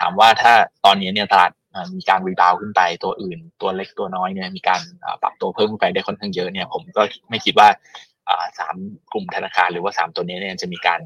[0.00, 0.52] ถามว่าถ้า
[0.84, 1.52] ตอนนี้เนี่ยตลาด
[1.96, 4.80] มีการ rebound ขึ้นไปตัวอื่น ตัวเล็กตัวน้อยเนี่ยมีการ
[5.22, 7.68] ปรับตัวเพิ่มขึ้นไปได้ค่อนข้างเยอะเนี่ยผมก็ไม่คิดว่า
[8.58, 8.76] สาม
[9.12, 11.00] กลุ่มธนาคารหรือว่าสามตัวนี้เนี่ยจะมีการ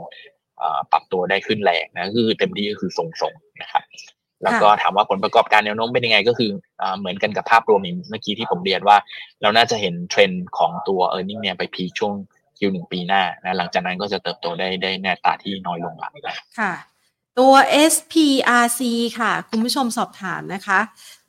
[0.93, 3.83] ปรับตัวได้ขึ้นแรงนะคือเต็มที่ก็คือทรงๆนะครับ
[4.43, 6.51] แล้วก็ถามว่าผลประกอบการแนวโน้มเป็นยังไงก็คือ
[6.99, 8.97] เหมือนกันกับภาพรวมเมื่อกี้ที่ผมเรียนว่า
[9.43, 12.13] เราน่าจะเห็นเทรนด์ของตัว e a r n i n g เนี่ยไป peak ช่วง
[12.59, 16.11] Q1 ปีหน้านะหลังจากนั้นก็จะเติบโตได้ในอัตราที่น้อยลงละ
[16.59, 16.73] ค่ะ
[17.39, 17.55] ตัว
[17.93, 18.81] SPRC
[19.19, 20.81] ค่ะ คุณผู้ชมสอบถามนะคะ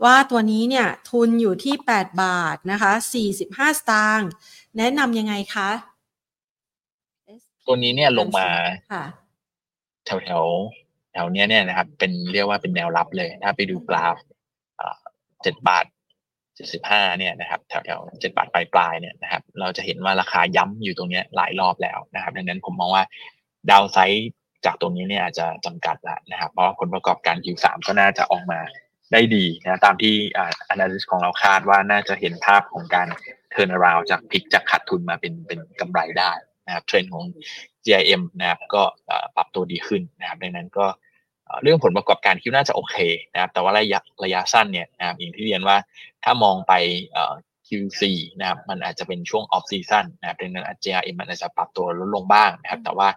[0.03, 2.91] ว่าตัวนี้เนี่ยทุนอยู่ที่ 8 บาทนะคะ
[3.33, 4.29] 45 สตางค์
[4.77, 5.69] แนะนำยังไงคะ
[7.67, 8.47] ตัวนี้เนี่ยลงมา
[10.05, 10.43] แถวแถว
[11.15, 14.15] แถวเนี้ยเนี่ยนะครับ เป็นเรียกว่าเป็นแนวรับเลย ถ้าไปดูกราฟ
[15.43, 15.85] เจ็ดบาท
[16.55, 23.03] เจ็ดสิบห้าเนี่ยนะครับแถวแถวเจ็ดบาทปลายปลายเนี่ยนะครับ เราจะเห็นว่าราคาย้ำอยู่ตรงเนี้ยหลายรอบแล้วนะครับ ดังนั้นผมมองว่า
[23.71, 24.29] ดาวไซด์
[24.65, 28.59] จากตรงนี้เนี่ยอาจจะจำกัดล้วนะครับ เพราะผลประกอบการ Q3 ก็น่าจะออกมา
[29.11, 33.07] ได้ดีนะตามที่อ่า analyst ของเราคาดว่าน่าจะเห็นภาพของการ
[33.53, 36.31] turn around จากพลิกจากขาดทุนมาเป็นเป็นกำไรได้
[36.65, 37.25] นะครับเทรนด์ของ
[37.85, 38.83] GIM นะครับก็
[39.35, 40.85] ปรับตัวดีขึ้นนะครับดังนั้นก็
[41.63, 42.95] เรื่องผลประกอบการคิดน่าจะโอเค
[43.33, 45.77] นะครับแต่ว่าระยะระยะสั้นเนี่ยนะครับอย่างที่เรียนว่า
[46.23, 46.73] ถ้ามองไป
[47.67, 48.01] Q4
[48.39, 53.07] นะครับมันอาจจะเป็นช่วง off season นะครับดังนั้น GRM มันอาจจะปรับตัวลดลงบ้างนะครับ แต่ว่า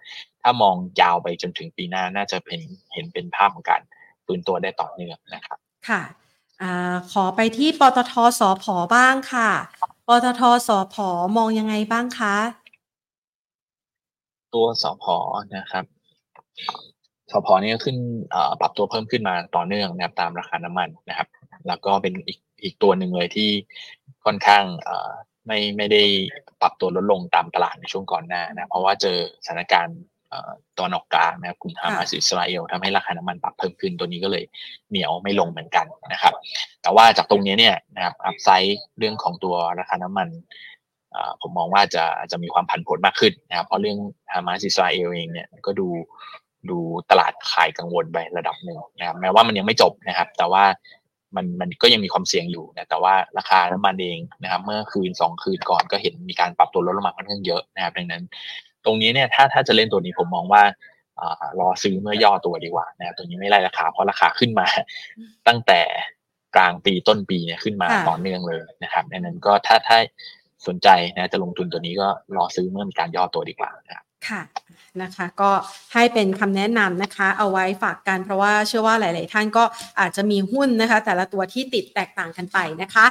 [0.42, 2.60] ถ้ามองยาวไปจนถึงปีหน้าน่าจะเป็น
[2.92, 3.82] เห็นเป็นภาพของการ
[4.24, 5.58] ฟื้นตัวได้ต่อเนื่องนะครับ
[5.88, 6.02] ค่ะ
[6.62, 6.64] อ
[7.12, 8.64] ขอไปที่ปตทสพ
[8.96, 9.50] บ้างค่ะ
[10.06, 10.96] ปตทสพ
[11.36, 12.36] มองยังไงบ้างคะ
[14.54, 15.04] ตัวสพ
[15.56, 15.84] นะครับ
[17.32, 17.96] สพนี่ก็ขึ้น
[18.60, 21.28] ปรับตัวเพิ่มขึ้นมาต่อเนื่องนะครับตามราคาน้ำมันนะครับ
[21.66, 23.50] แล้วก็เป็นอีกอีกตัวหนึ่งเลยที่
[24.24, 24.64] ค่อนข้าง
[25.46, 26.02] ไม่ไม่ได้
[26.60, 29.98] ปรับตัวลดลงตามตลาดในช่วงก่อนหน้านะเพราะว่าเจอสถานการณ์
[30.78, 34.44] ตอนออกกลางนะครับกลุ่มฮามาสอิสราเอลทำให้ราคาน้ำมันปรับเพิ่มขึ้นตัวนี้ก็เลย
[34.90, 36.34] เหนียวไม่ลงเหมือนกันนะครับ
[36.82, 40.28] แต่ว่าจากตรงนี้เนี่ยนะครับอัพไซด์เรื่องของตัวราคาน้ำมัน
[41.40, 43.98] ผมมองว่าจะจะมีความผันผวนมากขึ้นนะครับเพราะเรื่อง
[44.32, 45.88] ฮามาสอิสราเอลเองเนี่ยก็ดู
[46.70, 46.78] ดู
[47.10, 50.64] ตลาดขายกังวลไประดับหนึ่งนะครับแม้ว่ามันยังไม่จบนะครับ แต่ว่า
[51.36, 58.22] มันมันก็ยังมีความเสี่ยงอยู่นะแต่ว่าราคาน้ำมันเองนะครับ เมื่อคืนสองคืนก่อนก็เห็นมีการปรับตัวลดลงมาค่อนข้างเยอะนะครับ ดังนั้น
[58.84, 60.62] ตรงนี้เนี่ยถ้าถ้าจะเล่นตัวนี้ผมมองว่า
[61.60, 64.66] รอซื้อเมื่อย่อตัวดีกว่านะตัวนี้ไม่ไล่ราคาเพราะราคาขึ้นมา
[65.48, 65.80] ตั้งแต่
[66.56, 69.98] กลางปีต้นปีเนี่ยขึ้นมาต่อเนื่องเลยนะครับดังนั้นก็ถ้าถ้า
[70.66, 74.42] สนใจนะจะลงทุนตัวนี้ก็รอซื้อเมื่อมีการย่อตัวดีกว่านะครับ ค่ะ
[75.02, 75.50] นะคะก็
[75.94, 79.64] ให้เป็นคำแนะนำนะคะ เอาไว้ฝากกันเพราะว่าเชื่อว่าหลาย ๆ ท่านก็
[80.00, 83.06] อาจจะมีหุ้นนะคะ แต่ละตัวที่ติดแตกต่างกันไปนะคะ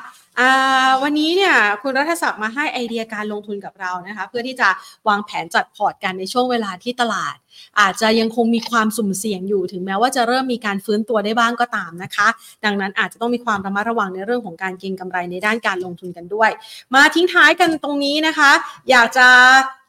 [1.03, 4.69] วันนี้เนี่ยคุณรัฐศักดิ์มาให้ไอเดียการลงทุนกับเรานะคะ เพื่อที่จะ
[5.07, 7.35] วางแผนจัดพอร์ตกันในช่วงเวลาที่ตลาด
[7.79, 12.27] อาจจะยังคงมีความสุ่มเสี่ยงอยู่ถึงแม้ว่าจะเริ่มมีการฟื้นตัวได้บ้างก็ตามนะคะ
[12.65, 16.49] ดังนั้นอาจจะต้องมีความระมัดระวังในเรื่องของการเก็งกำไรในด้านการลงทุนกันด้วย
[16.95, 18.51] มาทิ้งท้ายกันตรงนี้นะคะ
[18.89, 19.27] อยากจะ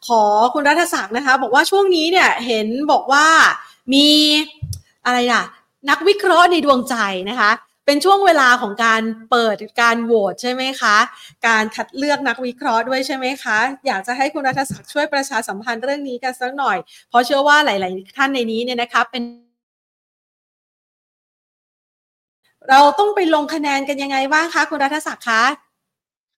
[0.07, 0.23] ขอ
[0.55, 3.27] คุณรัฐศักดิ์นะคะ บอกว่าช่วงนี้เนี่ยเห็นบอกว่า
[3.95, 4.09] มี
[5.05, 5.43] อะไรล่ะ
[5.91, 6.97] นักวิเคราะห์ในดวงใจ
[7.31, 7.51] นะคะ
[7.87, 10.97] เป็นช่วงเวลาของการเปิดการโหวตใช่ไหมคะ
[11.47, 16.79] การคัดเลือกนักวิเคราะห์ด้วยใช่ไหมคะ อยากจะให้คุณรัฐศักดิ์ช่วยประชาสัมพันธ์เรื่องนี้กันสักหน่อย
[17.09, 19.23] เพราะเชื่อว่าหลาย ๆ ท่านในนี้เนี่ยนะคะเป็น
[22.71, 25.43] เราต้องไปลงคะแนนกันยังไงบ้างคะ คุณรัฐศักดิ์คะ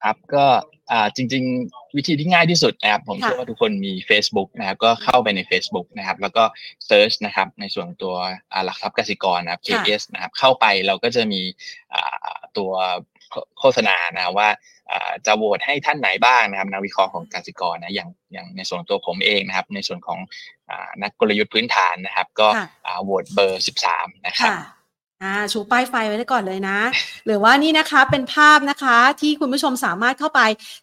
[0.04, 0.44] ครับก็
[0.92, 6.44] อ่าจริง ๆ วิธีที่ง่ายที่สุดนะครับผมเชื่อว่าทุกคนมี Facebook นะครับก็เข้าไปใน Facebook นะครับ แล้วก็
[6.86, 8.14] เซิร์ชนะครับในส่วนตัว
[8.64, 11.40] หลักทรัพย์กสิกรนะครับ KS นะครับเข้าไปเราก็จะมี
[12.58, 12.72] ตัว
[13.58, 14.48] โฆษณานะว่า
[15.26, 20.18] จะโหวตให้ท่านไหนบ้างนะครับนักวิเคราะห์ของกสิกรนะอย่างอย่างในส่วนตัวผมเองนะครับ ในส่วนของ
[21.02, 22.48] นักกลยุทธ์พื้นฐานนะครับ ก็
[23.04, 24.52] โหวตเบอร์ 13 นะครับ
[25.22, 26.78] อ่าชูป้ายไฟไว้ได้ก่อนเลยนะ
[27.26, 30.40] หรือว่านี่นะคะเป็นภาพนะคะที่คุณผู้ชมสามารถเข้าไป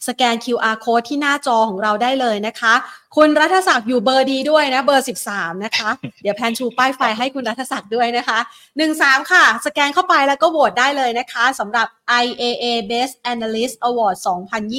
[0.08, 2.74] สแกน QR code ที่หน้าจอของเราได้เลยนะคะ
[3.16, 5.90] คุณรัฐศักดิ์อยู่เบอร์ดีด้วยนะเบอร์ 13 นะคะ
[6.22, 8.40] เดี๋ยวแพนชูป้ายไฟให้คุณรัฐศักดิ์ด้วยนะคะ
[8.84, 11.88] 13 ค่ะ สแกนเข้าไปแล้วก็โหวตได้เลยนะคะสำหรับ
[12.24, 14.16] IAA Best Analyst Award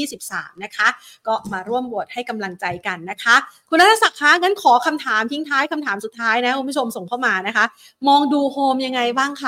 [0.01, 0.89] 2023 นะคะ
[1.27, 3.37] ก็มาร่วมโหวตให้กำลังใจกันนะคะ
[3.69, 7.65] คุณรัฐศักดิ์คะงั้นขอคำถามทิ้งท้ายคำถามสุดท้ายนะคุณผู้ชมส่งเข้ามานะคะ
[8.09, 9.45] มองดูโฮมยังไงบ้างค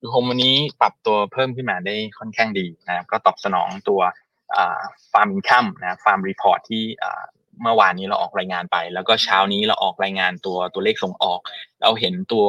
[0.00, 4.00] ดูโฮมวันนี้ปรับตัวเพิ่มขึ้นมาได้ค่อนข้างดีนะครับก็ตอบสนองตัว
[5.12, 6.84] farm income นะ farm report ที่
[7.62, 11.40] เมื่อวานนี้เราออกรายงานไป แล้วก็เช้านี้เราออกรายงานตัวตัวเลขส่งออก
[11.82, 12.46] เราเห็นตัว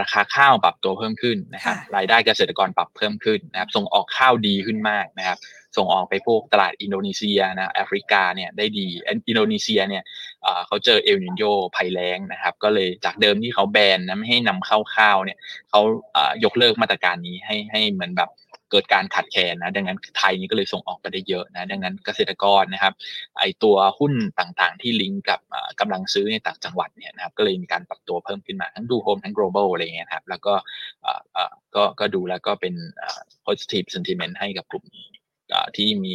[0.00, 5.38] ราคาข้าวปรับตัวเพิ่มขึ้นนะครับรายได้เกษตรกรปรับเพิ่มขึ้นนะครับส่งออกข้าวดีขึ้นมากนะครับ
[5.76, 8.86] ส่งออกไปพวกตลาดอินโดนีเซียนะแอฟริกาเนี่ยได้ดี
[9.28, 10.02] อินโดนีเซียเนี่ย
[10.66, 11.42] เขาเจอเอลนีโญ
[11.76, 15.38] ภัยแล้งนะครับ ก็เลยจากเดิมที่เขาแบนนะไม่ให้นำเข้าข้าวเนี่ย
[15.70, 15.80] เขา
[16.44, 18.30] ยกเลิกมาตรการนี้ให้ให้เหมือนแบบ
[18.72, 22.92] เกิดการขาดแคลนนะดังนั้นไทยนี่ก็เลยส่งออกไปได้เยอะนะดังนั้นเกษตรกรนะครับ
[23.40, 25.40] ไอตัวหุ้นต่างๆ ที่ลิงก์กับ
[25.80, 30.54] กำลังซื้อในต่างจังหวัดเนี่ยนะครับก็เลยมีการปรับตัวเพิ่มขึ้นมาทั้งดูโฮมทั้ง global อะไรเงี้ยครับแล้วก็
[31.74, 32.74] ก็ก็ดูแล้วก็เป็น
[33.46, 35.06] positive sentiment ให้กับกลุ่มนี้
[35.76, 36.14] ที่มี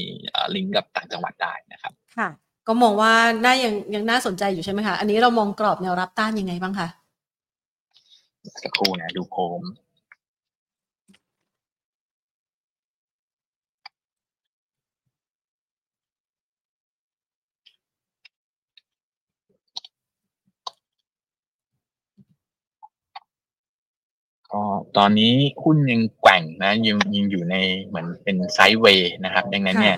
[0.55, 2.29] ลิงก์กับต่างจังหวัดได้นะครับค่ะ
[2.67, 3.13] ก็มองว่า
[3.43, 6.87] น่ายังยังน่าสนใจอยู่ใช่ไหมคะ อันนี้เรามองกรอบแนวรับต้านยังไงบ้างคะ
[8.63, 9.61] สักครู่นะดูโฮม
[24.51, 24.61] ก็
[24.97, 25.33] ตอนนี้
[25.63, 29.97] หุ้นยังแกว่งนะยังยังอยู่ในเหมือนเป็นไซด์เวย์นะครับ ดังนั้นเนี่ย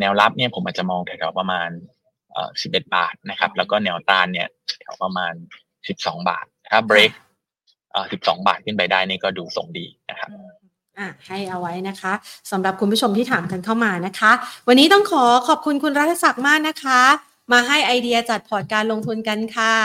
[0.00, 1.68] แนวรับเนี่ยผมอาจจะมองแถวๆประมาณ
[2.60, 4.48] สิบเอ็ดบาทนะครับ แล้วก็แนวต้านเนี่ย
[4.80, 5.32] แถวประมาณ
[5.88, 7.12] สิบสองบาท ถ้าเบรก
[8.12, 10.30] สิบสองบาทขึ้นไปได้นี่ก็ดูส่งดีนะครับ
[10.98, 12.12] อะให้เอาไว้นะคะ
[12.50, 14.32] สำหรับคุณผู้ชมที่ถามกันเข้ามานะคะ
[14.68, 17.00] วันนี้ต้องขอขอบคุณคุณรัฐศักดิ์มากนะคะ
[17.52, 19.76] มาให้ไอเดียจัดพอร์ตการลงทุนกันค่ะ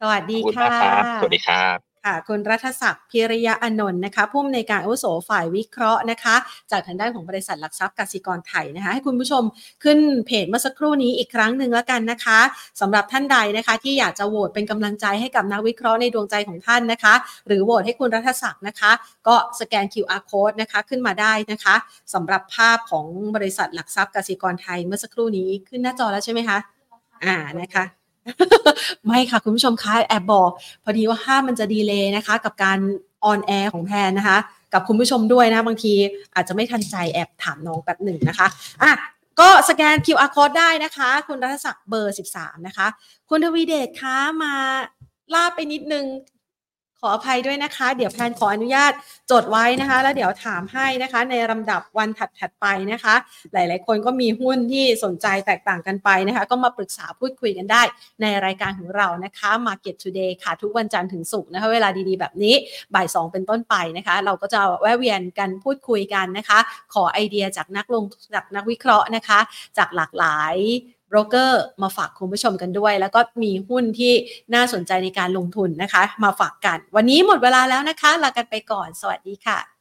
[0.00, 0.74] สวัสดีค่ะ
[1.20, 6.36] สวัสดีครับ ค่ะคุณรัฐศักดิ์พิริยะอนนท์นะคะผู้อำนวยการอาวุโสฝ่ายวิเคราะห์นะคะ
[6.70, 9.42] จากทางด้านของบริษัทหลักทรัพย์กสิกรไทยนะคะ ให้คุณผู้ชม
[9.84, 12.38] ขึ้นเพจเมื่อสักครู่นี้อีกครั้งหนึ่งแล้วกันนะคะ
[12.80, 17.14] สำหรับท่านใดนะคะ ที่อยากจะโหวตเป็นกำลังใจให้กับนักวิเคราะห์ในดวงใจของท่านนะคะ
[17.46, 18.92] หรือโหวตให้คุณรัฐศักดิ์นะคะ
[19.28, 21.74] ก็สแกน QR code นะคะขึ้นมาได้นะคะ
[22.14, 26.58] สำหรับภาพของบริษัทหลักทรัพย์กสิกรไทยเมื่อสักครู่นี้ขึ้นหน้าจอแล้วใช่ไหมคะ
[27.24, 27.95] อ่านะคะ
[29.06, 30.50] ไม่ค่ะ คุณผู้ชมคะแอบบอก
[30.84, 32.78] พอดีว่าห้ามันจะดีเลยนะคะ กับการ
[33.24, 34.38] on air ของแพนนะคะ
[34.72, 35.94] กับคุณผู้ชมด้วยนะ บางที
[36.34, 38.46] อาจจะไม่ทันใจแอบถามน้องแป๊บหนึ่งนะคะ
[38.82, 38.92] อะ
[39.40, 42.86] ก็สแกน QR code ได้นะคะ คุณรัฐศักดิ์เบอร์ 13 นะคะ
[43.30, 44.54] คุณทวีเดชคะมา
[45.34, 46.04] ลาบไปนิดนึง
[47.00, 48.92] ขออภัยด้วยนะคะ เดี๋ยวแพนขออนุญาต
[49.30, 53.14] จดไว้นะคะ แล้วเดี๋ยวถามให้นะคะ ในลำดับวันถัดๆไปนะคะ
[53.52, 57.82] หลายๆ คนก็มีหุ้นที่สนใจแตกต่างกันไปนะคะ ก็มาปรึกษาพูดคุยกันได้
[58.22, 62.54] ในรายการของเรานะคะ Market Today ค่ะ ทุกวันจันทร์ถึงศุกร์นะคะ เวลาดีๆ แบบนี้
[62.94, 66.58] บ่าย2เป็นต้นไปนะคะ เราก็จะแวะเวียนกันพูดคุยกันนะคะ
[66.94, 69.38] ขอไอเดียจากนักลงจากนักวิเคราะห์นะคะ
[69.78, 70.56] จากหลากหลาย
[71.08, 74.12] โบรกเกอร์มาฝากคุณผู้ชมกันด้วย แล้วก็มีหุ้นที่
[74.54, 79.75] น่าสนใจในการลงทุนนะคะ มาฝากกัน วันนี้หมดเวลาแล้วนะคะลากันไปก่อน สวัสดีค่ะ